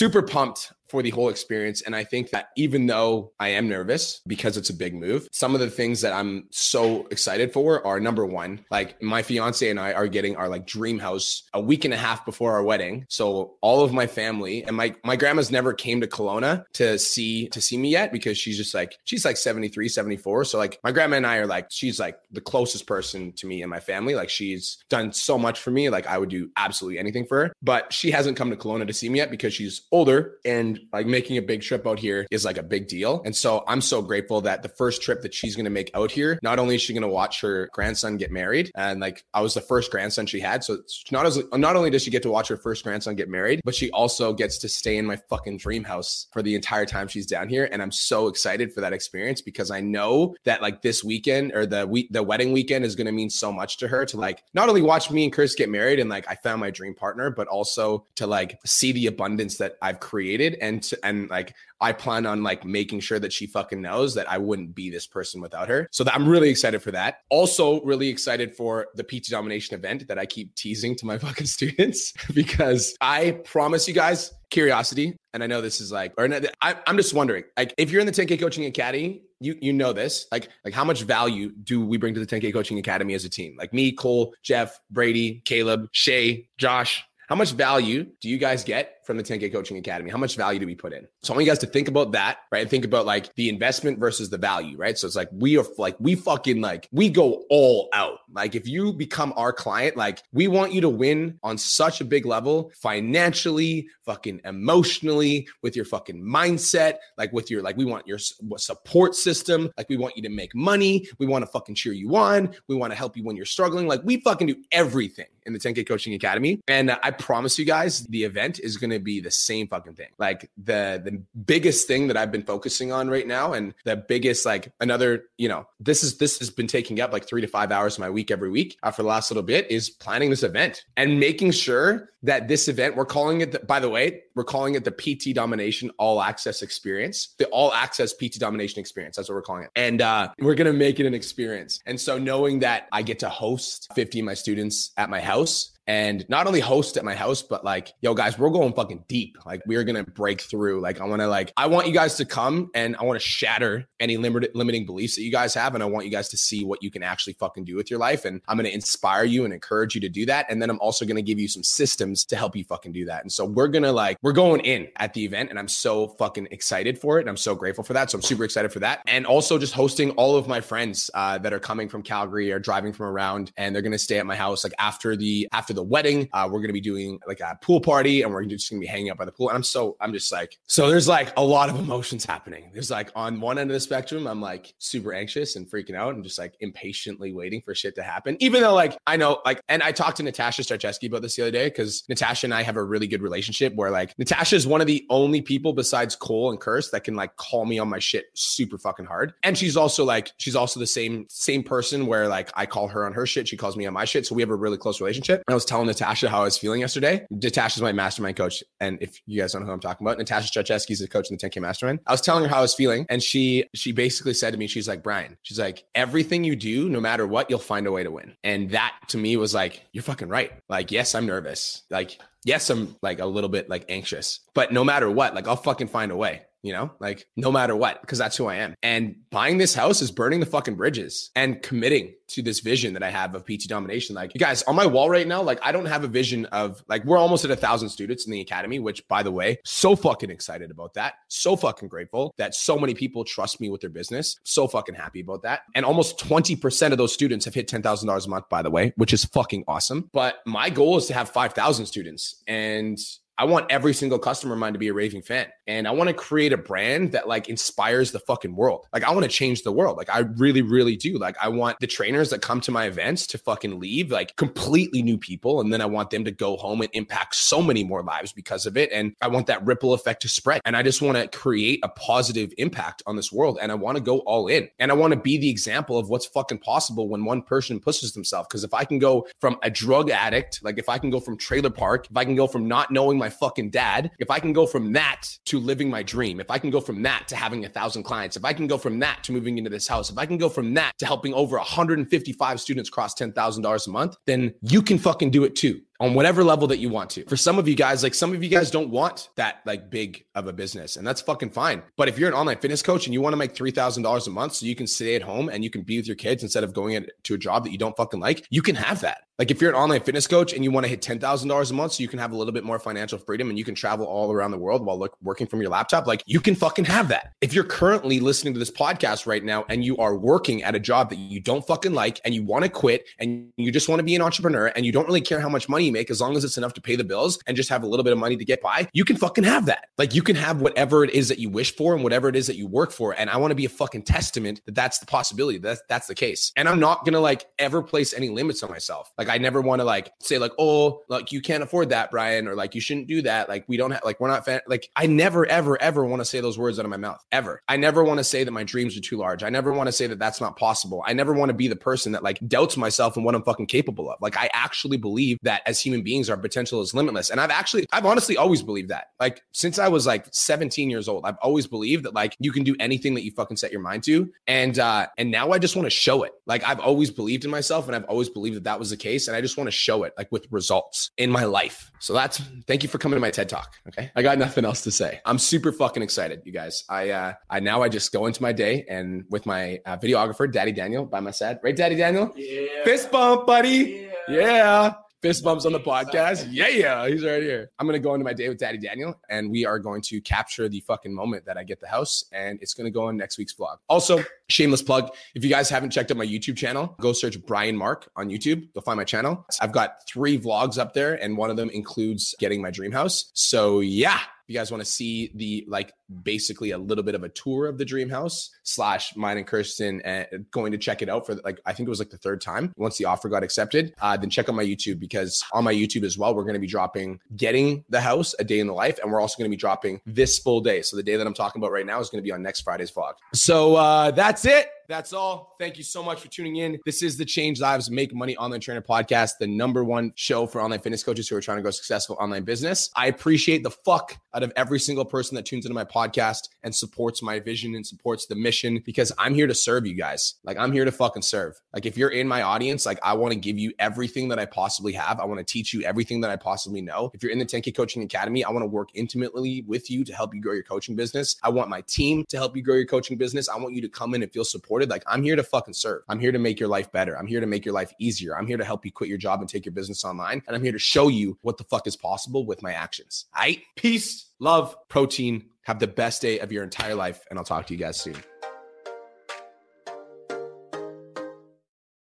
Super 0.00 0.22
pumped 0.22 0.72
for 0.90 1.02
the 1.02 1.10
whole 1.10 1.28
experience. 1.28 1.82
And 1.82 1.94
I 1.94 2.04
think 2.04 2.30
that 2.30 2.48
even 2.56 2.86
though 2.86 3.32
I 3.38 3.48
am 3.50 3.68
nervous 3.68 4.20
because 4.26 4.56
it's 4.56 4.70
a 4.70 4.74
big 4.74 4.94
move, 4.94 5.28
some 5.32 5.54
of 5.54 5.60
the 5.60 5.70
things 5.70 6.00
that 6.00 6.12
I'm 6.12 6.48
so 6.50 7.06
excited 7.10 7.52
for 7.52 7.86
are 7.86 8.00
number 8.00 8.26
one, 8.26 8.64
like 8.70 9.00
my 9.02 9.22
fiance 9.22 9.68
and 9.68 9.78
I 9.78 9.92
are 9.92 10.08
getting 10.08 10.36
our 10.36 10.48
like 10.48 10.66
dream 10.66 10.98
house 10.98 11.44
a 11.54 11.60
week 11.60 11.84
and 11.84 11.94
a 11.94 11.96
half 11.96 12.24
before 12.24 12.52
our 12.52 12.62
wedding. 12.62 13.06
So 13.08 13.56
all 13.60 13.84
of 13.84 13.92
my 13.92 14.06
family 14.06 14.64
and 14.64 14.76
my 14.76 14.94
my 15.04 15.16
grandma's 15.16 15.50
never 15.50 15.72
came 15.72 16.00
to 16.00 16.06
Kelowna 16.06 16.64
to 16.74 16.98
see 16.98 17.48
to 17.48 17.60
see 17.60 17.76
me 17.76 17.90
yet 17.90 18.12
because 18.12 18.36
she's 18.36 18.56
just 18.56 18.74
like 18.74 18.98
she's 19.04 19.24
like 19.24 19.36
73, 19.36 19.88
74. 19.88 20.44
So 20.44 20.58
like 20.58 20.78
my 20.82 20.92
grandma 20.92 21.16
and 21.16 21.26
I 21.26 21.36
are 21.36 21.46
like 21.46 21.68
she's 21.70 22.00
like 22.00 22.18
the 22.30 22.40
closest 22.40 22.86
person 22.86 23.32
to 23.34 23.46
me 23.46 23.62
and 23.62 23.70
my 23.70 23.80
family. 23.80 24.14
Like 24.14 24.30
she's 24.30 24.78
done 24.88 25.12
so 25.12 25.38
much 25.38 25.60
for 25.60 25.70
me. 25.70 25.90
Like 25.90 26.06
I 26.06 26.18
would 26.18 26.30
do 26.30 26.50
absolutely 26.56 26.98
anything 26.98 27.26
for 27.26 27.46
her. 27.46 27.52
But 27.62 27.92
she 27.92 28.10
hasn't 28.10 28.36
come 28.36 28.50
to 28.50 28.56
Kelowna 28.56 28.86
to 28.86 28.92
see 28.92 29.08
me 29.08 29.18
yet 29.18 29.30
because 29.30 29.54
she's 29.54 29.82
older 29.92 30.36
and 30.44 30.79
like 30.92 31.06
making 31.06 31.36
a 31.36 31.42
big 31.42 31.62
trip 31.62 31.86
out 31.86 31.98
here 31.98 32.26
is 32.30 32.44
like 32.44 32.58
a 32.58 32.62
big 32.62 32.88
deal. 32.88 33.22
And 33.24 33.34
so 33.34 33.64
I'm 33.66 33.80
so 33.80 34.02
grateful 34.02 34.40
that 34.42 34.62
the 34.62 34.68
first 34.68 35.02
trip 35.02 35.22
that 35.22 35.34
she's 35.34 35.56
going 35.56 35.64
to 35.64 35.70
make 35.70 35.90
out 35.94 36.10
here, 36.10 36.38
not 36.42 36.58
only 36.58 36.74
is 36.76 36.82
she 36.82 36.92
going 36.92 37.02
to 37.02 37.08
watch 37.08 37.40
her 37.40 37.68
grandson 37.72 38.16
get 38.16 38.30
married, 38.30 38.70
and 38.74 39.00
like 39.00 39.24
I 39.34 39.40
was 39.40 39.54
the 39.54 39.60
first 39.60 39.90
grandson 39.90 40.26
she 40.26 40.40
had, 40.40 40.64
so 40.64 40.74
it's 40.74 41.04
not 41.10 41.26
as 41.26 41.42
not 41.52 41.76
only 41.76 41.90
does 41.90 42.02
she 42.02 42.10
get 42.10 42.22
to 42.22 42.30
watch 42.30 42.48
her 42.48 42.56
first 42.56 42.84
grandson 42.84 43.14
get 43.14 43.28
married, 43.28 43.60
but 43.64 43.74
she 43.74 43.90
also 43.90 44.32
gets 44.32 44.58
to 44.58 44.68
stay 44.68 44.96
in 44.96 45.06
my 45.06 45.16
fucking 45.28 45.58
dream 45.58 45.84
house 45.84 46.26
for 46.32 46.42
the 46.42 46.54
entire 46.54 46.86
time 46.86 47.08
she's 47.08 47.26
down 47.26 47.48
here. 47.48 47.68
And 47.70 47.82
I'm 47.82 47.92
so 47.92 48.28
excited 48.28 48.72
for 48.72 48.80
that 48.80 48.92
experience 48.92 49.40
because 49.40 49.70
I 49.70 49.80
know 49.80 50.34
that 50.44 50.62
like 50.62 50.82
this 50.82 51.02
weekend 51.04 51.52
or 51.52 51.66
the 51.66 51.86
week 51.86 52.08
the 52.10 52.22
wedding 52.22 52.52
weekend 52.52 52.84
is 52.84 52.96
going 52.96 53.06
to 53.06 53.12
mean 53.12 53.30
so 53.30 53.52
much 53.52 53.78
to 53.78 53.88
her 53.88 54.04
to 54.06 54.16
like 54.16 54.42
not 54.54 54.68
only 54.68 54.82
watch 54.82 55.10
me 55.10 55.24
and 55.24 55.32
Chris 55.32 55.54
get 55.54 55.68
married 55.68 55.98
and 55.98 56.10
like 56.10 56.28
I 56.28 56.34
found 56.36 56.60
my 56.60 56.70
dream 56.70 56.94
partner, 56.94 57.30
but 57.30 57.48
also 57.48 58.06
to 58.16 58.26
like 58.26 58.58
see 58.64 58.92
the 58.92 59.06
abundance 59.06 59.58
that 59.58 59.76
I've 59.82 60.00
created 60.00 60.56
and 60.60 60.69
to, 60.78 60.98
and 61.02 61.28
like 61.28 61.54
I 61.80 61.92
plan 61.92 62.26
on 62.26 62.42
like 62.42 62.64
making 62.64 63.00
sure 63.00 63.18
that 63.18 63.32
she 63.32 63.46
fucking 63.46 63.80
knows 63.80 64.14
that 64.14 64.30
I 64.30 64.38
wouldn't 64.38 64.74
be 64.74 64.90
this 64.90 65.06
person 65.06 65.40
without 65.40 65.68
her. 65.68 65.88
So 65.90 66.04
that 66.04 66.14
I'm 66.14 66.28
really 66.28 66.48
excited 66.48 66.82
for 66.82 66.92
that. 66.92 67.18
Also, 67.30 67.80
really 67.82 68.08
excited 68.08 68.54
for 68.54 68.86
the 68.94 69.02
PT 69.02 69.30
domination 69.30 69.74
event 69.74 70.06
that 70.08 70.18
I 70.18 70.26
keep 70.26 70.54
teasing 70.54 70.94
to 70.96 71.06
my 71.06 71.18
fucking 71.26 71.46
students 71.46 72.12
because 72.34 72.96
I 73.00 73.40
promise 73.44 73.88
you 73.88 73.94
guys 73.94 74.32
curiosity. 74.50 75.16
And 75.32 75.42
I 75.42 75.46
know 75.46 75.60
this 75.60 75.80
is 75.80 75.92
like, 75.92 76.12
or 76.18 76.28
I, 76.60 76.74
I'm 76.86 76.96
just 76.96 77.14
wondering, 77.14 77.44
like, 77.56 77.72
if 77.78 77.90
you're 77.90 78.00
in 78.00 78.06
the 78.06 78.12
10K 78.12 78.38
Coaching 78.38 78.64
Academy, 78.66 79.22
you 79.42 79.56
you 79.62 79.72
know 79.72 79.92
this, 79.92 80.26
like, 80.30 80.48
like 80.64 80.74
how 80.74 80.84
much 80.84 81.02
value 81.02 81.50
do 81.62 81.84
we 81.84 81.96
bring 81.96 82.14
to 82.14 82.20
the 82.20 82.26
10K 82.26 82.52
Coaching 82.52 82.78
Academy 82.78 83.14
as 83.14 83.24
a 83.24 83.28
team? 83.30 83.56
Like 83.56 83.72
me, 83.72 83.92
Cole, 83.92 84.34
Jeff, 84.42 84.78
Brady, 84.90 85.40
Caleb, 85.44 85.88
Shay, 85.92 86.48
Josh, 86.58 87.04
how 87.30 87.36
much 87.36 87.52
value 87.52 88.06
do 88.20 88.28
you 88.28 88.38
guys 88.38 88.64
get 88.64 88.96
from 89.04 89.16
the 89.16 89.22
10K 89.22 89.52
Coaching 89.52 89.76
Academy? 89.76 90.10
How 90.10 90.18
much 90.18 90.36
value 90.36 90.58
do 90.58 90.66
we 90.66 90.74
put 90.74 90.92
in? 90.92 91.06
So 91.22 91.32
I 91.32 91.36
want 91.36 91.46
you 91.46 91.50
guys 91.50 91.58
to 91.60 91.66
think 91.66 91.88
about 91.88 92.12
that, 92.12 92.38
right? 92.52 92.68
Think 92.68 92.84
about 92.84 93.06
like 93.06 93.34
the 93.34 93.48
investment 93.48 93.98
versus 93.98 94.30
the 94.30 94.38
value, 94.38 94.76
right? 94.76 94.96
So 94.98 95.06
it's 95.06 95.16
like 95.16 95.28
we 95.32 95.58
are 95.58 95.64
like, 95.78 95.96
we 95.98 96.14
fucking 96.14 96.60
like, 96.60 96.88
we 96.92 97.08
go 97.08 97.44
all 97.50 97.88
out. 97.92 98.18
Like 98.32 98.54
if 98.54 98.68
you 98.68 98.92
become 98.92 99.32
our 99.36 99.52
client, 99.52 99.96
like 99.96 100.22
we 100.32 100.48
want 100.48 100.72
you 100.72 100.80
to 100.82 100.88
win 100.88 101.38
on 101.42 101.58
such 101.58 102.00
a 102.00 102.04
big 102.04 102.26
level 102.26 102.72
financially, 102.80 103.88
fucking 104.04 104.40
emotionally, 104.44 105.48
with 105.62 105.76
your 105.76 105.84
fucking 105.84 106.22
mindset, 106.22 106.96
like 107.16 107.32
with 107.32 107.50
your, 107.50 107.62
like 107.62 107.76
we 107.76 107.84
want 107.84 108.06
your 108.06 108.18
support 108.18 109.14
system. 109.14 109.70
Like 109.76 109.88
we 109.88 109.96
want 109.96 110.16
you 110.16 110.22
to 110.22 110.28
make 110.28 110.54
money. 110.54 111.06
We 111.18 111.26
want 111.26 111.42
to 111.44 111.50
fucking 111.50 111.74
cheer 111.74 111.92
you 111.92 112.16
on. 112.16 112.54
We 112.68 112.76
want 112.76 112.92
to 112.92 112.96
help 112.96 113.16
you 113.16 113.24
when 113.24 113.36
you're 113.36 113.46
struggling. 113.46 113.86
Like 113.86 114.02
we 114.04 114.20
fucking 114.20 114.46
do 114.46 114.56
everything 114.72 115.26
in 115.46 115.52
the 115.52 115.58
10K 115.58 115.86
Coaching 115.86 116.14
Academy. 116.14 116.60
And 116.68 116.96
I 117.02 117.10
promise 117.10 117.58
you 117.58 117.64
guys, 117.64 118.06
the 118.06 118.24
event 118.24 118.60
is 118.60 118.76
going 118.76 118.89
to 118.89 118.89
be 118.98 119.20
the 119.20 119.30
same 119.30 119.68
fucking 119.68 119.94
thing. 119.94 120.08
Like 120.18 120.50
the 120.56 121.00
the 121.04 121.22
biggest 121.44 121.86
thing 121.86 122.08
that 122.08 122.16
I've 122.16 122.32
been 122.32 122.42
focusing 122.42 122.92
on 122.92 123.08
right 123.08 123.26
now, 123.26 123.52
and 123.52 123.74
the 123.84 123.96
biggest 123.96 124.44
like 124.46 124.72
another, 124.80 125.24
you 125.38 125.48
know, 125.48 125.66
this 125.78 126.02
is 126.02 126.18
this 126.18 126.38
has 126.38 126.50
been 126.50 126.66
taking 126.66 127.00
up 127.00 127.12
like 127.12 127.26
three 127.26 127.40
to 127.40 127.46
five 127.46 127.72
hours 127.72 127.94
of 127.94 128.00
my 128.00 128.10
week 128.10 128.30
every 128.30 128.50
week 128.50 128.78
uh, 128.82 128.90
for 128.90 129.02
the 129.02 129.08
last 129.08 129.30
little 129.30 129.42
bit 129.42 129.70
is 129.70 129.90
planning 129.90 130.30
this 130.30 130.42
event 130.42 130.84
and 130.96 131.20
making 131.20 131.52
sure 131.52 132.10
that 132.22 132.48
this 132.48 132.68
event 132.68 132.96
we're 132.96 133.06
calling 133.06 133.40
it. 133.40 133.52
The, 133.52 133.60
by 133.60 133.80
the 133.80 133.88
way, 133.88 134.22
we're 134.34 134.44
calling 134.44 134.74
it 134.74 134.84
the 134.84 134.90
PT 134.90 135.34
Domination 135.34 135.90
All 135.98 136.20
Access 136.20 136.62
Experience, 136.62 137.34
the 137.38 137.46
All 137.46 137.72
Access 137.72 138.12
PT 138.12 138.38
Domination 138.38 138.80
Experience. 138.80 139.16
That's 139.16 139.28
what 139.28 139.36
we're 139.36 139.42
calling 139.42 139.64
it, 139.64 139.70
and 139.76 140.02
uh, 140.02 140.30
we're 140.38 140.54
gonna 140.54 140.72
make 140.72 141.00
it 141.00 141.06
an 141.06 141.14
experience. 141.14 141.80
And 141.86 142.00
so 142.00 142.18
knowing 142.18 142.60
that 142.60 142.88
I 142.92 143.02
get 143.02 143.20
to 143.20 143.28
host 143.28 143.88
50 143.94 144.20
of 144.20 144.26
my 144.26 144.34
students 144.34 144.92
at 144.96 145.10
my 145.10 145.20
house 145.20 145.70
and 145.86 146.24
not 146.28 146.46
only 146.46 146.60
host 146.60 146.96
at 146.96 147.04
my 147.04 147.14
house, 147.14 147.42
but 147.42 147.64
like, 147.64 147.92
yo, 148.00 148.14
guys, 148.14 148.38
we're 148.38 148.50
going 148.50 148.72
fucking 148.72 149.04
deep. 149.08 149.36
Like, 149.44 149.62
we're 149.66 149.84
gonna 149.84 150.04
break 150.04 150.40
through. 150.40 150.80
Like, 150.80 151.00
I 151.00 151.04
want 151.04 151.20
to 151.20 151.28
like, 151.28 151.52
I 151.56 151.66
want 151.66 151.86
you 151.86 151.92
guys 151.92 152.14
to 152.16 152.24
come 152.24 152.70
and 152.74 152.96
I 152.96 153.04
want 153.04 153.20
to 153.20 153.26
shatter 153.26 153.88
any 153.98 154.16
limited 154.16 154.50
limiting 154.54 154.86
beliefs 154.86 155.16
that 155.16 155.22
you 155.22 155.32
guys 155.32 155.54
have, 155.54 155.74
and 155.74 155.82
I 155.82 155.86
want 155.86 156.04
you 156.04 156.12
guys 156.12 156.28
to 156.30 156.36
see 156.36 156.64
what 156.64 156.82
you 156.82 156.90
can 156.90 157.02
actually 157.02 157.32
fucking 157.34 157.64
do 157.64 157.76
with 157.76 157.90
your 157.90 157.98
life. 157.98 158.24
And 158.24 158.40
I'm 158.48 158.56
gonna 158.56 158.68
inspire 158.68 159.24
you 159.24 159.44
and 159.44 159.52
encourage 159.52 159.94
you 159.94 160.00
to 160.02 160.08
do 160.08 160.26
that. 160.26 160.46
And 160.48 160.60
then 160.60 160.70
I'm 160.70 160.80
also 160.80 161.04
gonna 161.04 161.22
give 161.22 161.38
you 161.38 161.48
some 161.48 161.64
systems 161.64 162.24
to 162.26 162.36
help 162.36 162.54
you 162.54 162.64
fucking 162.64 162.92
do 162.92 163.04
that. 163.06 163.22
And 163.22 163.32
so 163.32 163.44
we're 163.44 163.68
gonna 163.68 163.92
like, 163.92 164.16
we're 164.22 164.32
going 164.32 164.60
in 164.60 164.88
at 164.96 165.14
the 165.14 165.24
event, 165.24 165.50
and 165.50 165.58
I'm 165.58 165.68
so 165.68 166.08
fucking 166.08 166.48
excited 166.50 166.98
for 166.98 167.18
it, 167.18 167.22
and 167.22 167.28
I'm 167.28 167.36
so 167.36 167.54
grateful 167.54 167.84
for 167.84 167.94
that. 167.94 168.10
So 168.10 168.18
I'm 168.18 168.22
super 168.22 168.44
excited 168.44 168.72
for 168.72 168.80
that, 168.80 169.00
and 169.06 169.26
also 169.26 169.58
just 169.58 169.74
hosting 169.74 170.10
all 170.12 170.36
of 170.36 170.46
my 170.46 170.60
friends 170.60 171.10
uh, 171.14 171.38
that 171.38 171.52
are 171.52 171.60
coming 171.60 171.88
from 171.88 172.02
Calgary 172.02 172.52
or 172.52 172.58
driving 172.58 172.92
from 172.92 173.06
around, 173.06 173.52
and 173.56 173.74
they're 173.74 173.82
gonna 173.82 173.98
stay 173.98 174.18
at 174.18 174.26
my 174.26 174.36
house 174.36 174.62
like 174.64 174.74
after 174.78 175.16
the 175.16 175.48
after 175.52 175.69
the 175.72 175.82
wedding. 175.82 176.28
Uh, 176.32 176.48
we're 176.50 176.60
gonna 176.60 176.72
be 176.72 176.80
doing 176.80 177.18
like 177.26 177.40
a 177.40 177.58
pool 177.60 177.80
party, 177.80 178.22
and 178.22 178.32
we're 178.32 178.44
just 178.44 178.70
gonna 178.70 178.80
be 178.80 178.86
hanging 178.86 179.10
out 179.10 179.18
by 179.18 179.24
the 179.24 179.32
pool. 179.32 179.48
And 179.48 179.56
I'm 179.56 179.62
so 179.62 179.96
I'm 180.00 180.12
just 180.12 180.32
like 180.32 180.58
so. 180.66 180.88
There's 180.88 181.08
like 181.08 181.32
a 181.36 181.44
lot 181.44 181.68
of 181.70 181.78
emotions 181.78 182.24
happening. 182.24 182.70
There's 182.72 182.90
like 182.90 183.10
on 183.14 183.40
one 183.40 183.58
end 183.58 183.70
of 183.70 183.74
the 183.74 183.80
spectrum, 183.80 184.26
I'm 184.26 184.40
like 184.40 184.74
super 184.78 185.12
anxious 185.12 185.56
and 185.56 185.70
freaking 185.70 185.94
out, 185.94 186.14
and 186.14 186.24
just 186.24 186.38
like 186.38 186.54
impatiently 186.60 187.32
waiting 187.32 187.62
for 187.62 187.74
shit 187.74 187.94
to 187.96 188.02
happen. 188.02 188.36
Even 188.40 188.62
though 188.62 188.74
like 188.74 188.96
I 189.06 189.16
know 189.16 189.40
like, 189.44 189.60
and 189.68 189.82
I 189.82 189.92
talked 189.92 190.18
to 190.18 190.22
Natasha 190.22 190.62
Starcheski 190.62 191.08
about 191.08 191.22
this 191.22 191.36
the 191.36 191.42
other 191.42 191.50
day 191.50 191.68
because 191.68 192.04
Natasha 192.08 192.46
and 192.46 192.54
I 192.54 192.62
have 192.62 192.76
a 192.76 192.84
really 192.84 193.06
good 193.06 193.22
relationship 193.22 193.74
where 193.74 193.90
like 193.90 194.18
Natasha 194.18 194.56
is 194.56 194.66
one 194.66 194.80
of 194.80 194.86
the 194.86 195.06
only 195.10 195.40
people 195.42 195.72
besides 195.72 196.16
Cole 196.16 196.50
and 196.50 196.60
Curse 196.60 196.90
that 196.90 197.04
can 197.04 197.14
like 197.14 197.36
call 197.36 197.64
me 197.64 197.78
on 197.78 197.88
my 197.88 197.98
shit 197.98 198.26
super 198.34 198.78
fucking 198.78 199.06
hard. 199.06 199.34
And 199.42 199.56
she's 199.56 199.76
also 199.76 200.04
like 200.04 200.32
she's 200.38 200.56
also 200.56 200.80
the 200.80 200.86
same 200.86 201.26
same 201.28 201.62
person 201.62 202.06
where 202.06 202.28
like 202.28 202.50
I 202.54 202.66
call 202.66 202.88
her 202.88 203.06
on 203.06 203.12
her 203.12 203.26
shit, 203.26 203.48
she 203.48 203.56
calls 203.56 203.76
me 203.76 203.86
on 203.86 203.94
my 203.94 204.04
shit, 204.04 204.26
so 204.26 204.34
we 204.34 204.42
have 204.42 204.50
a 204.50 204.54
really 204.54 204.78
close 204.78 205.00
relationship. 205.00 205.42
And 205.46 205.52
I 205.52 205.54
was 205.54 205.59
telling 205.64 205.86
Natasha 205.86 206.28
how 206.28 206.40
I 206.40 206.44
was 206.44 206.58
feeling 206.58 206.80
yesterday. 206.80 207.26
Natasha's 207.30 207.82
my 207.82 207.92
mastermind 207.92 208.36
coach, 208.36 208.62
and 208.80 208.98
if 209.00 209.20
you 209.26 209.40
guys 209.40 209.52
don't 209.52 209.62
know 209.62 209.66
who 209.66 209.72
I'm 209.72 209.80
talking 209.80 210.06
about, 210.06 210.18
Natasha 210.18 210.50
Starcheski 210.50 210.90
is 210.90 211.00
the 211.00 211.08
coach 211.08 211.30
in 211.30 211.36
the 211.36 211.48
10K 211.48 211.60
Mastermind. 211.60 212.00
I 212.06 212.12
was 212.12 212.20
telling 212.20 212.44
her 212.44 212.50
how 212.50 212.58
I 212.58 212.62
was 212.62 212.74
feeling, 212.74 213.06
and 213.08 213.22
she 213.22 213.64
she 213.74 213.92
basically 213.92 214.34
said 214.34 214.52
to 214.52 214.58
me, 214.58 214.66
she's 214.66 214.88
like, 214.88 215.02
Brian, 215.02 215.36
she's 215.42 215.58
like, 215.58 215.84
everything 215.94 216.44
you 216.44 216.56
do, 216.56 216.88
no 216.88 217.00
matter 217.00 217.26
what, 217.26 217.50
you'll 217.50 217.58
find 217.58 217.86
a 217.86 217.92
way 217.92 218.02
to 218.02 218.10
win. 218.10 218.36
And 218.44 218.70
that 218.70 218.94
to 219.08 219.18
me 219.18 219.36
was 219.36 219.54
like, 219.54 219.82
you're 219.92 220.02
fucking 220.02 220.28
right. 220.28 220.52
Like, 220.68 220.90
yes, 220.90 221.14
I'm 221.14 221.26
nervous. 221.26 221.82
Like, 221.90 222.20
yes, 222.44 222.70
I'm 222.70 222.96
like 223.02 223.20
a 223.20 223.26
little 223.26 223.50
bit 223.50 223.68
like 223.68 223.84
anxious, 223.88 224.40
but 224.54 224.72
no 224.72 224.84
matter 224.84 225.10
what, 225.10 225.34
like 225.34 225.48
I'll 225.48 225.56
fucking 225.56 225.88
find 225.88 226.12
a 226.12 226.16
way 226.16 226.42
you 226.62 226.72
know, 226.72 226.90
like 227.00 227.26
no 227.36 227.50
matter 227.50 227.74
what, 227.74 228.00
because 228.00 228.18
that's 228.18 228.36
who 228.36 228.46
I 228.46 228.56
am. 228.56 228.74
And 228.82 229.16
buying 229.30 229.58
this 229.58 229.74
house 229.74 230.02
is 230.02 230.10
burning 230.10 230.40
the 230.40 230.46
fucking 230.46 230.74
bridges 230.76 231.30
and 231.34 231.62
committing 231.62 232.14
to 232.28 232.42
this 232.42 232.60
vision 232.60 232.92
that 232.94 233.02
I 233.02 233.10
have 233.10 233.34
of 233.34 233.44
PT 233.44 233.66
domination. 233.66 234.14
Like, 234.14 234.32
you 234.34 234.38
guys, 234.38 234.62
on 234.64 234.76
my 234.76 234.86
wall 234.86 235.10
right 235.10 235.26
now, 235.26 235.42
like, 235.42 235.58
I 235.62 235.72
don't 235.72 235.86
have 235.86 236.04
a 236.04 236.08
vision 236.08 236.44
of 236.46 236.82
like, 236.88 237.04
we're 237.04 237.18
almost 237.18 237.44
at 237.44 237.50
a 237.50 237.56
thousand 237.56 237.88
students 237.88 238.24
in 238.26 238.32
the 238.32 238.40
academy, 238.40 238.78
which 238.78 239.06
by 239.08 239.22
the 239.22 239.32
way, 239.32 239.58
so 239.64 239.96
fucking 239.96 240.30
excited 240.30 240.70
about 240.70 240.94
that. 240.94 241.14
So 241.28 241.56
fucking 241.56 241.88
grateful 241.88 242.32
that 242.38 242.54
so 242.54 242.78
many 242.78 242.94
people 242.94 243.24
trust 243.24 243.60
me 243.60 243.68
with 243.68 243.80
their 243.80 243.90
business. 243.90 244.38
So 244.44 244.68
fucking 244.68 244.94
happy 244.94 245.20
about 245.20 245.42
that. 245.42 245.62
And 245.74 245.84
almost 245.84 246.18
20% 246.18 246.92
of 246.92 246.98
those 246.98 247.12
students 247.12 247.44
have 247.46 247.54
hit 247.54 247.68
$10,000 247.68 248.26
a 248.26 248.28
month, 248.28 248.48
by 248.48 248.62
the 248.62 248.70
way, 248.70 248.92
which 248.96 249.12
is 249.12 249.24
fucking 249.24 249.64
awesome. 249.66 250.08
But 250.12 250.36
my 250.46 250.70
goal 250.70 250.98
is 250.98 251.06
to 251.06 251.14
have 251.14 251.30
5,000 251.30 251.86
students. 251.86 252.42
And 252.46 252.98
I 253.40 253.44
want 253.44 253.70
every 253.70 253.94
single 253.94 254.18
customer 254.18 254.52
of 254.52 254.58
mine 254.58 254.74
to 254.74 254.78
be 254.78 254.88
a 254.88 254.92
raving 254.92 255.22
fan. 255.22 255.46
And 255.66 255.88
I 255.88 255.92
want 255.92 256.08
to 256.08 256.14
create 256.14 256.52
a 256.52 256.58
brand 256.58 257.12
that 257.12 257.26
like 257.26 257.48
inspires 257.48 258.12
the 258.12 258.18
fucking 258.18 258.54
world. 258.54 258.86
Like 258.92 259.02
I 259.02 259.12
want 259.12 259.24
to 259.24 259.30
change 259.30 259.62
the 259.62 259.72
world. 259.72 259.96
Like 259.96 260.10
I 260.10 260.18
really, 260.18 260.60
really 260.60 260.94
do. 260.94 261.16
Like 261.16 261.36
I 261.40 261.48
want 261.48 261.78
the 261.80 261.86
trainers 261.86 262.28
that 262.30 262.42
come 262.42 262.60
to 262.60 262.70
my 262.70 262.84
events 262.84 263.26
to 263.28 263.38
fucking 263.38 263.80
leave 263.80 264.10
like 264.10 264.36
completely 264.36 265.02
new 265.02 265.16
people. 265.16 265.62
And 265.62 265.72
then 265.72 265.80
I 265.80 265.86
want 265.86 266.10
them 266.10 266.22
to 266.26 266.30
go 266.30 266.58
home 266.58 266.82
and 266.82 266.90
impact 266.92 267.34
so 267.34 267.62
many 267.62 267.82
more 267.82 268.02
lives 268.02 268.30
because 268.30 268.66
of 268.66 268.76
it. 268.76 268.92
And 268.92 269.14
I 269.22 269.28
want 269.28 269.46
that 269.46 269.64
ripple 269.64 269.94
effect 269.94 270.20
to 270.20 270.28
spread. 270.28 270.60
And 270.66 270.76
I 270.76 270.82
just 270.82 271.00
want 271.00 271.16
to 271.16 271.26
create 271.26 271.80
a 271.82 271.88
positive 271.88 272.52
impact 272.58 273.02
on 273.06 273.16
this 273.16 273.32
world. 273.32 273.58
And 273.62 273.72
I 273.72 273.74
want 273.74 273.96
to 273.96 274.02
go 274.02 274.18
all 274.18 274.48
in. 274.48 274.68
And 274.78 274.90
I 274.90 274.94
want 274.94 275.14
to 275.14 275.18
be 275.18 275.38
the 275.38 275.48
example 275.48 275.96
of 275.96 276.10
what's 276.10 276.26
fucking 276.26 276.58
possible 276.58 277.08
when 277.08 277.24
one 277.24 277.40
person 277.40 277.80
pushes 277.80 278.12
themselves. 278.12 278.48
Because 278.48 278.64
if 278.64 278.74
I 278.74 278.84
can 278.84 278.98
go 278.98 279.26
from 279.40 279.56
a 279.62 279.70
drug 279.70 280.10
addict, 280.10 280.62
like 280.62 280.76
if 280.76 280.90
I 280.90 280.98
can 280.98 281.08
go 281.08 281.20
from 281.20 281.38
trailer 281.38 281.70
park, 281.70 282.06
if 282.10 282.16
I 282.18 282.26
can 282.26 282.36
go 282.36 282.46
from 282.46 282.68
not 282.68 282.90
knowing 282.90 283.16
my 283.16 283.29
fucking 283.30 283.70
dad, 283.70 284.10
if 284.18 284.30
I 284.30 284.38
can 284.38 284.52
go 284.52 284.66
from 284.66 284.92
that 284.92 285.28
to 285.46 285.58
living 285.58 285.88
my 285.88 286.02
dream, 286.02 286.40
if 286.40 286.50
I 286.50 286.58
can 286.58 286.70
go 286.70 286.80
from 286.80 287.02
that 287.02 287.28
to 287.28 287.36
having 287.36 287.64
a 287.64 287.68
thousand 287.68 288.02
clients, 288.02 288.36
if 288.36 288.44
I 288.44 288.52
can 288.52 288.66
go 288.66 288.78
from 288.78 288.98
that 289.00 289.24
to 289.24 289.32
moving 289.32 289.58
into 289.58 289.70
this 289.70 289.88
house, 289.88 290.10
if 290.10 290.18
I 290.18 290.26
can 290.26 290.38
go 290.38 290.48
from 290.48 290.74
that 290.74 290.92
to 290.98 291.06
helping 291.06 291.34
over 291.34 291.56
155 291.56 292.60
students 292.60 292.90
cross 292.90 293.14
$10,000 293.14 293.86
a 293.86 293.90
month, 293.90 294.16
then 294.26 294.54
you 294.62 294.82
can 294.82 294.98
fucking 294.98 295.30
do 295.30 295.44
it 295.44 295.56
too. 295.56 295.80
On 296.00 296.14
whatever 296.14 296.42
level 296.42 296.66
that 296.68 296.78
you 296.78 296.88
want 296.88 297.10
to. 297.10 297.24
For 297.26 297.36
some 297.36 297.58
of 297.58 297.68
you 297.68 297.74
guys, 297.74 298.02
like 298.02 298.14
some 298.14 298.34
of 298.34 298.42
you 298.42 298.48
guys 298.48 298.70
don't 298.70 298.90
want 298.90 299.28
that 299.36 299.60
like 299.66 299.90
big 299.90 300.24
of 300.34 300.48
a 300.48 300.52
business, 300.52 300.96
and 300.96 301.06
that's 301.06 301.20
fucking 301.20 301.50
fine. 301.50 301.82
But 301.96 302.08
if 302.08 302.18
you're 302.18 302.28
an 302.28 302.34
online 302.34 302.58
fitness 302.58 302.82
coach 302.82 303.06
and 303.06 303.14
you 303.14 303.20
want 303.20 303.34
to 303.34 303.36
make 303.36 303.54
$3,000 303.54 304.26
a 304.26 304.30
month 304.30 304.54
so 304.54 304.66
you 304.66 304.74
can 304.74 304.86
stay 304.86 305.14
at 305.14 305.22
home 305.22 305.48
and 305.48 305.62
you 305.62 305.70
can 305.70 305.82
be 305.82 305.98
with 305.98 306.06
your 306.06 306.16
kids 306.16 306.42
instead 306.42 306.64
of 306.64 306.72
going 306.72 307.06
to 307.24 307.34
a 307.34 307.38
job 307.38 307.64
that 307.64 307.70
you 307.70 307.78
don't 307.78 307.96
fucking 307.96 308.20
like, 308.20 308.46
you 308.50 308.62
can 308.62 308.74
have 308.74 309.02
that. 309.02 309.22
Like 309.40 309.50
if 309.50 309.62
you're 309.62 309.70
an 309.70 309.76
online 309.76 310.02
fitness 310.02 310.26
coach 310.26 310.52
and 310.52 310.62
you 310.62 310.70
want 310.70 310.84
to 310.84 310.90
hit 310.90 311.00
$10,000 311.00 311.70
a 311.70 311.74
month 311.74 311.92
so 311.92 312.02
you 312.02 312.08
can 312.08 312.18
have 312.18 312.32
a 312.32 312.36
little 312.36 312.52
bit 312.52 312.62
more 312.62 312.78
financial 312.78 313.18
freedom 313.18 313.48
and 313.48 313.58
you 313.58 313.64
can 313.64 313.74
travel 313.74 314.04
all 314.04 314.30
around 314.30 314.50
the 314.50 314.58
world 314.58 314.84
while 314.84 314.98
look, 314.98 315.16
working 315.22 315.46
from 315.46 315.62
your 315.62 315.70
laptop, 315.70 316.06
like 316.06 316.22
you 316.26 316.40
can 316.40 316.54
fucking 316.54 316.84
have 316.84 317.08
that. 317.08 317.32
If 317.40 317.54
you're 317.54 317.64
currently 317.64 318.20
listening 318.20 318.52
to 318.52 318.58
this 318.58 318.70
podcast 318.70 319.26
right 319.26 319.42
now 319.42 319.64
and 319.70 319.82
you 319.82 319.96
are 319.96 320.14
working 320.14 320.62
at 320.62 320.74
a 320.74 320.78
job 320.78 321.08
that 321.08 321.16
you 321.16 321.40
don't 321.40 321.66
fucking 321.66 321.94
like 321.94 322.20
and 322.26 322.34
you 322.34 322.42
want 322.42 322.64
to 322.64 322.68
quit 322.68 323.08
and 323.18 323.50
you 323.56 323.72
just 323.72 323.88
want 323.88 324.00
to 324.00 324.02
be 324.02 324.14
an 324.14 324.20
entrepreneur 324.20 324.66
and 324.76 324.84
you 324.84 324.92
don't 324.92 325.06
really 325.06 325.22
care 325.22 325.40
how 325.40 325.48
much 325.48 325.70
money 325.70 325.89
you 325.90 325.94
make 325.94 326.10
as 326.10 326.20
long 326.20 326.36
as 326.36 326.44
it's 326.44 326.56
enough 326.56 326.74
to 326.74 326.80
pay 326.80 326.96
the 326.96 327.04
bills 327.04 327.38
and 327.46 327.56
just 327.56 327.68
have 327.68 327.82
a 327.82 327.86
little 327.86 328.04
bit 328.04 328.12
of 328.12 328.18
money 328.18 328.36
to 328.36 328.44
get 328.44 328.62
by, 328.62 328.88
you 328.92 329.04
can 329.04 329.16
fucking 329.16 329.44
have 329.44 329.66
that. 329.66 329.86
Like 329.98 330.14
you 330.14 330.22
can 330.22 330.36
have 330.36 330.60
whatever 330.60 331.04
it 331.04 331.10
is 331.10 331.28
that 331.28 331.38
you 331.38 331.50
wish 331.50 331.76
for 331.76 331.94
and 331.94 332.02
whatever 332.02 332.28
it 332.28 332.36
is 332.36 332.46
that 332.46 332.56
you 332.56 332.66
work 332.66 332.92
for. 332.92 333.12
And 333.12 333.28
I 333.28 333.36
want 333.36 333.50
to 333.50 333.56
be 333.56 333.64
a 333.64 333.70
fucking 333.70 334.02
testament 334.02 334.60
that 334.66 334.74
that's 334.74 334.98
the 334.98 335.06
possibility. 335.06 335.58
That 335.58 335.78
that's 335.88 336.06
the 336.06 336.14
case. 336.14 336.52
And 336.56 336.68
I'm 336.68 336.80
not 336.80 337.04
to 337.12 337.20
like 337.20 337.46
ever 337.58 337.82
place 337.82 338.14
any 338.14 338.28
limits 338.28 338.62
on 338.62 338.70
myself. 338.70 339.12
Like 339.18 339.28
I 339.28 339.38
never 339.38 339.60
want 339.60 339.80
to 339.80 339.84
like 339.84 340.10
say 340.20 340.38
like, 340.38 340.52
oh, 340.58 341.02
like 341.08 341.32
you 341.32 341.40
can't 341.40 341.62
afford 341.62 341.90
that, 341.90 342.10
Brian, 342.10 342.46
or 342.46 342.54
like 342.54 342.74
you 342.74 342.80
shouldn't 342.80 343.08
do 343.08 343.22
that. 343.22 343.48
Like 343.48 343.64
we 343.68 343.76
don't 343.76 343.90
have 343.90 344.02
like 344.04 344.20
we're 344.20 344.28
not 344.28 344.44
fan- 344.44 344.60
like 344.66 344.88
I 344.96 345.06
never 345.06 345.46
ever 345.46 345.80
ever 345.80 346.04
want 346.04 346.20
to 346.20 346.24
say 346.24 346.40
those 346.40 346.58
words 346.58 346.78
out 346.78 346.84
of 346.84 346.90
my 346.90 346.96
mouth 346.96 347.24
ever. 347.32 347.62
I 347.68 347.76
never 347.76 348.04
want 348.04 348.18
to 348.18 348.24
say 348.24 348.44
that 348.44 348.50
my 348.50 348.64
dreams 348.64 348.96
are 348.96 349.00
too 349.00 349.16
large. 349.16 349.42
I 349.42 349.50
never 349.50 349.72
want 349.72 349.88
to 349.88 349.92
say 349.92 350.06
that 350.06 350.18
that's 350.18 350.40
not 350.40 350.56
possible. 350.56 351.02
I 351.06 351.12
never 351.12 351.32
want 351.32 351.50
to 351.50 351.54
be 351.54 351.68
the 351.68 351.76
person 351.76 352.12
that 352.12 352.22
like 352.22 352.38
doubts 352.46 352.76
myself 352.76 353.16
and 353.16 353.24
what 353.24 353.34
I'm 353.34 353.42
fucking 353.42 353.66
capable 353.66 354.10
of. 354.10 354.18
Like 354.20 354.36
I 354.36 354.50
actually 354.52 354.96
believe 354.96 355.38
that 355.42 355.62
as 355.66 355.79
human 355.80 356.02
beings 356.02 356.30
our 356.30 356.36
potential 356.36 356.80
is 356.80 356.94
limitless. 356.94 357.30
And 357.30 357.40
I've 357.40 357.50
actually 357.50 357.86
I've 357.92 358.06
honestly 358.06 358.36
always 358.36 358.62
believed 358.62 358.90
that. 358.90 359.08
Like 359.18 359.42
since 359.52 359.78
I 359.78 359.88
was 359.88 360.06
like 360.06 360.26
17 360.32 360.90
years 360.90 361.08
old, 361.08 361.24
I've 361.24 361.38
always 361.42 361.66
believed 361.66 362.04
that 362.04 362.14
like 362.14 362.36
you 362.38 362.52
can 362.52 362.64
do 362.64 362.76
anything 362.80 363.14
that 363.14 363.24
you 363.24 363.32
fucking 363.32 363.56
set 363.56 363.72
your 363.72 363.80
mind 363.80 364.02
to. 364.04 364.30
And 364.46 364.78
uh 364.78 365.06
and 365.18 365.30
now 365.30 365.52
I 365.52 365.58
just 365.58 365.76
want 365.76 365.86
to 365.86 365.90
show 365.90 366.22
it. 366.22 366.32
Like 366.46 366.64
I've 366.64 366.80
always 366.80 367.10
believed 367.10 367.44
in 367.44 367.50
myself 367.50 367.86
and 367.86 367.96
I've 367.96 368.04
always 368.04 368.28
believed 368.28 368.56
that 368.56 368.64
that 368.64 368.78
was 368.78 368.90
the 368.90 368.96
case 368.96 369.28
and 369.28 369.36
I 369.36 369.40
just 369.40 369.56
want 369.56 369.68
to 369.68 369.72
show 369.72 370.04
it 370.04 370.12
like 370.16 370.30
with 370.32 370.46
results 370.50 371.10
in 371.16 371.30
my 371.30 371.44
life. 371.44 371.90
So 372.00 372.12
that's 372.12 372.40
thank 372.66 372.82
you 372.82 372.88
for 372.88 372.98
coming 372.98 373.16
to 373.16 373.20
my 373.20 373.30
TED 373.30 373.48
Talk. 373.48 373.74
Okay. 373.88 374.10
I 374.16 374.22
got 374.22 374.38
nothing 374.38 374.64
else 374.64 374.82
to 374.82 374.90
say. 374.90 375.20
I'm 375.24 375.38
super 375.38 375.72
fucking 375.72 376.02
excited, 376.02 376.42
you 376.44 376.52
guys. 376.52 376.84
I 376.88 377.10
uh 377.10 377.32
I 377.48 377.60
now 377.60 377.82
I 377.82 377.88
just 377.88 378.12
go 378.12 378.26
into 378.26 378.42
my 378.42 378.52
day 378.52 378.84
and 378.88 379.24
with 379.30 379.46
my 379.46 379.80
uh, 379.86 379.96
videographer, 379.96 380.50
Daddy 380.50 380.72
Daniel, 380.72 381.04
by 381.04 381.20
my 381.20 381.30
side. 381.30 381.58
Right, 381.62 381.76
Daddy 381.76 381.96
Daniel? 381.96 382.32
Yeah. 382.36 382.84
Fist 382.84 383.10
bump, 383.10 383.46
buddy. 383.46 384.08
Yeah. 384.28 384.40
Yeah. 384.40 384.94
Fist 385.22 385.44
bumps 385.44 385.66
on 385.66 385.72
the 385.72 385.80
podcast. 385.80 386.48
Yeah, 386.50 386.68
yeah. 386.68 387.06
He's 387.06 387.22
right 387.22 387.42
here. 387.42 387.70
I'm 387.78 387.86
going 387.86 388.00
to 388.00 388.02
go 388.02 388.14
into 388.14 388.24
my 388.24 388.32
day 388.32 388.48
with 388.48 388.56
Daddy 388.56 388.78
Daniel 388.78 389.20
and 389.28 389.50
we 389.50 389.66
are 389.66 389.78
going 389.78 390.00
to 390.02 390.18
capture 390.22 390.66
the 390.66 390.80
fucking 390.80 391.14
moment 391.14 391.44
that 391.44 391.58
I 391.58 391.64
get 391.64 391.78
the 391.78 391.88
house 391.88 392.24
and 392.32 392.58
it's 392.62 392.72
going 392.72 392.86
to 392.86 392.90
go 392.90 393.06
on 393.08 393.18
next 393.18 393.36
week's 393.36 393.52
vlog. 393.52 393.76
Also, 393.90 394.24
shameless 394.48 394.80
plug. 394.80 395.10
If 395.34 395.44
you 395.44 395.50
guys 395.50 395.68
haven't 395.68 395.90
checked 395.90 396.10
out 396.10 396.16
my 396.16 396.26
YouTube 396.26 396.56
channel, 396.56 396.96
go 397.00 397.12
search 397.12 397.36
Brian 397.44 397.76
Mark 397.76 398.10
on 398.16 398.30
YouTube. 398.30 398.66
You'll 398.74 398.82
find 398.82 398.96
my 398.96 399.04
channel. 399.04 399.44
I've 399.60 399.72
got 399.72 399.96
three 400.08 400.38
vlogs 400.38 400.78
up 400.78 400.94
there 400.94 401.22
and 401.22 401.36
one 401.36 401.50
of 401.50 401.56
them 401.58 401.68
includes 401.68 402.34
getting 402.38 402.62
my 402.62 402.70
dream 402.70 402.92
house. 402.92 403.30
So, 403.34 403.80
yeah, 403.80 404.20
you 404.50 404.56
guys 404.56 404.70
want 404.70 404.80
to 404.82 404.90
see 404.90 405.30
the 405.34 405.64
like 405.68 405.92
basically 406.22 406.72
a 406.72 406.78
little 406.78 407.04
bit 407.04 407.14
of 407.14 407.22
a 407.22 407.28
tour 407.28 407.66
of 407.66 407.78
the 407.78 407.84
dream 407.84 408.10
house 408.10 408.50
slash 408.64 409.14
mine 409.16 409.38
and 409.38 409.46
kirsten 409.46 410.00
and 410.02 410.26
going 410.50 410.72
to 410.72 410.78
check 410.78 411.02
it 411.02 411.08
out 411.08 411.24
for 411.24 411.36
like 411.36 411.60
i 411.66 411.72
think 411.72 411.86
it 411.86 411.90
was 411.90 412.00
like 412.00 412.10
the 412.10 412.18
third 412.18 412.40
time 412.40 412.72
once 412.76 412.98
the 412.98 413.04
offer 413.04 413.28
got 413.28 413.42
accepted 413.42 413.94
uh, 414.00 414.16
then 414.16 414.28
check 414.28 414.48
out 414.48 414.54
my 414.54 414.64
youtube 414.64 414.98
because 414.98 415.44
on 415.52 415.62
my 415.62 415.72
youtube 415.72 416.02
as 416.02 416.18
well 416.18 416.34
we're 416.34 416.42
going 416.42 416.54
to 416.54 416.60
be 416.60 416.66
dropping 416.66 417.20
getting 417.36 417.84
the 417.88 418.00
house 418.00 418.34
a 418.38 418.44
day 418.44 418.58
in 418.60 418.66
the 418.66 418.72
life 418.72 418.98
and 419.02 419.10
we're 419.10 419.20
also 419.20 419.36
going 419.38 419.50
to 419.50 419.54
be 419.54 419.60
dropping 419.60 420.00
this 420.06 420.38
full 420.38 420.60
day. 420.60 420.82
So 420.82 420.96
the 420.96 421.02
day 421.02 421.16
that 421.16 421.26
i'm 421.26 421.34
talking 421.34 421.60
about 421.60 421.72
right 421.72 421.86
now 421.86 422.00
is 422.00 422.10
going 422.10 422.22
to 422.22 422.26
be 422.26 422.32
on 422.32 422.42
next 422.42 422.62
friday's 422.62 422.90
vlog. 422.90 423.14
So 423.34 423.76
uh, 423.76 424.10
that's 424.10 424.44
it 424.44 424.68
that's 424.90 425.12
all. 425.12 425.54
Thank 425.60 425.78
you 425.78 425.84
so 425.84 426.02
much 426.02 426.20
for 426.20 426.26
tuning 426.26 426.56
in. 426.56 426.76
This 426.84 427.04
is 427.04 427.16
the 427.16 427.24
Change 427.24 427.60
Lives 427.60 427.92
Make 427.92 428.12
Money 428.12 428.36
Online 428.36 428.58
Trainer 428.58 428.82
podcast, 428.82 429.34
the 429.38 429.46
number 429.46 429.84
one 429.84 430.12
show 430.16 430.46
for 430.46 430.60
online 430.60 430.80
fitness 430.80 431.04
coaches 431.04 431.28
who 431.28 431.36
are 431.36 431.40
trying 431.40 431.58
to 431.58 431.62
grow 431.62 431.70
successful 431.70 432.16
online 432.18 432.42
business. 432.42 432.90
I 432.96 433.06
appreciate 433.06 433.62
the 433.62 433.70
fuck 433.70 434.18
out 434.34 434.42
of 434.42 434.52
every 434.56 434.80
single 434.80 435.04
person 435.04 435.36
that 435.36 435.46
tunes 435.46 435.64
into 435.64 435.74
my 435.74 435.84
podcast 435.84 436.48
and 436.64 436.74
supports 436.74 437.22
my 437.22 437.38
vision 437.38 437.76
and 437.76 437.86
supports 437.86 438.26
the 438.26 438.34
mission 438.34 438.82
because 438.84 439.12
I'm 439.16 439.32
here 439.32 439.46
to 439.46 439.54
serve 439.54 439.86
you 439.86 439.94
guys. 439.94 440.34
Like 440.42 440.58
I'm 440.58 440.72
here 440.72 440.84
to 440.84 440.90
fucking 440.90 441.22
serve. 441.22 441.60
Like 441.72 441.86
if 441.86 441.96
you're 441.96 442.10
in 442.10 442.26
my 442.26 442.42
audience, 442.42 442.84
like 442.84 442.98
I 443.04 443.12
want 443.12 443.32
to 443.32 443.38
give 443.38 443.58
you 443.58 443.72
everything 443.78 444.28
that 444.30 444.40
I 444.40 444.44
possibly 444.44 444.92
have. 444.94 445.20
I 445.20 445.24
want 445.24 445.38
to 445.38 445.44
teach 445.44 445.72
you 445.72 445.82
everything 445.82 446.20
that 446.22 446.30
I 446.30 446.36
possibly 446.36 446.80
know. 446.80 447.12
If 447.14 447.22
you're 447.22 447.32
in 447.32 447.38
the 447.38 447.46
10K 447.46 447.76
Coaching 447.76 448.02
Academy, 448.02 448.42
I 448.42 448.50
want 448.50 448.64
to 448.64 448.68
work 448.68 448.88
intimately 448.94 449.62
with 449.68 449.88
you 449.88 450.02
to 450.02 450.12
help 450.12 450.34
you 450.34 450.40
grow 450.40 450.54
your 450.54 450.64
coaching 450.64 450.96
business. 450.96 451.36
I 451.44 451.48
want 451.48 451.68
my 451.68 451.82
team 451.82 452.24
to 452.28 452.36
help 452.36 452.56
you 452.56 452.62
grow 452.62 452.74
your 452.74 452.86
coaching 452.86 453.16
business. 453.16 453.48
I 453.48 453.56
want 453.56 453.76
you 453.76 453.82
to 453.82 453.88
come 453.88 454.14
in 454.14 454.24
and 454.24 454.32
feel 454.32 454.44
supported. 454.44 454.79
Like 454.88 455.02
I'm 455.06 455.22
here 455.22 455.36
to 455.36 455.42
fucking 455.42 455.74
serve. 455.74 456.02
I'm 456.08 456.18
here 456.18 456.32
to 456.32 456.38
make 456.38 456.58
your 456.58 456.68
life 456.68 456.90
better. 456.92 457.18
I'm 457.18 457.26
here 457.26 457.40
to 457.40 457.46
make 457.46 457.64
your 457.64 457.74
life 457.74 457.92
easier. 457.98 458.38
I'm 458.38 458.46
here 458.46 458.56
to 458.56 458.64
help 458.64 458.84
you 458.84 458.92
quit 458.92 459.08
your 459.08 459.18
job 459.18 459.40
and 459.40 459.48
take 459.48 459.66
your 459.66 459.72
business 459.72 460.04
online. 460.04 460.42
And 460.46 460.56
I'm 460.56 460.62
here 460.62 460.72
to 460.72 460.78
show 460.78 461.08
you 461.08 461.38
what 461.42 461.58
the 461.58 461.64
fuck 461.64 461.86
is 461.86 461.96
possible 461.96 462.46
with 462.46 462.62
my 462.62 462.72
actions. 462.72 463.26
All 463.36 463.42
right. 463.42 463.60
Peace, 463.76 464.30
love, 464.38 464.76
protein. 464.88 465.46
Have 465.62 465.78
the 465.78 465.86
best 465.86 466.22
day 466.22 466.38
of 466.38 466.52
your 466.52 466.64
entire 466.64 466.94
life. 466.94 467.24
And 467.28 467.38
I'll 467.38 467.44
talk 467.44 467.66
to 467.66 467.74
you 467.74 467.78
guys 467.78 468.00
soon. 468.00 468.16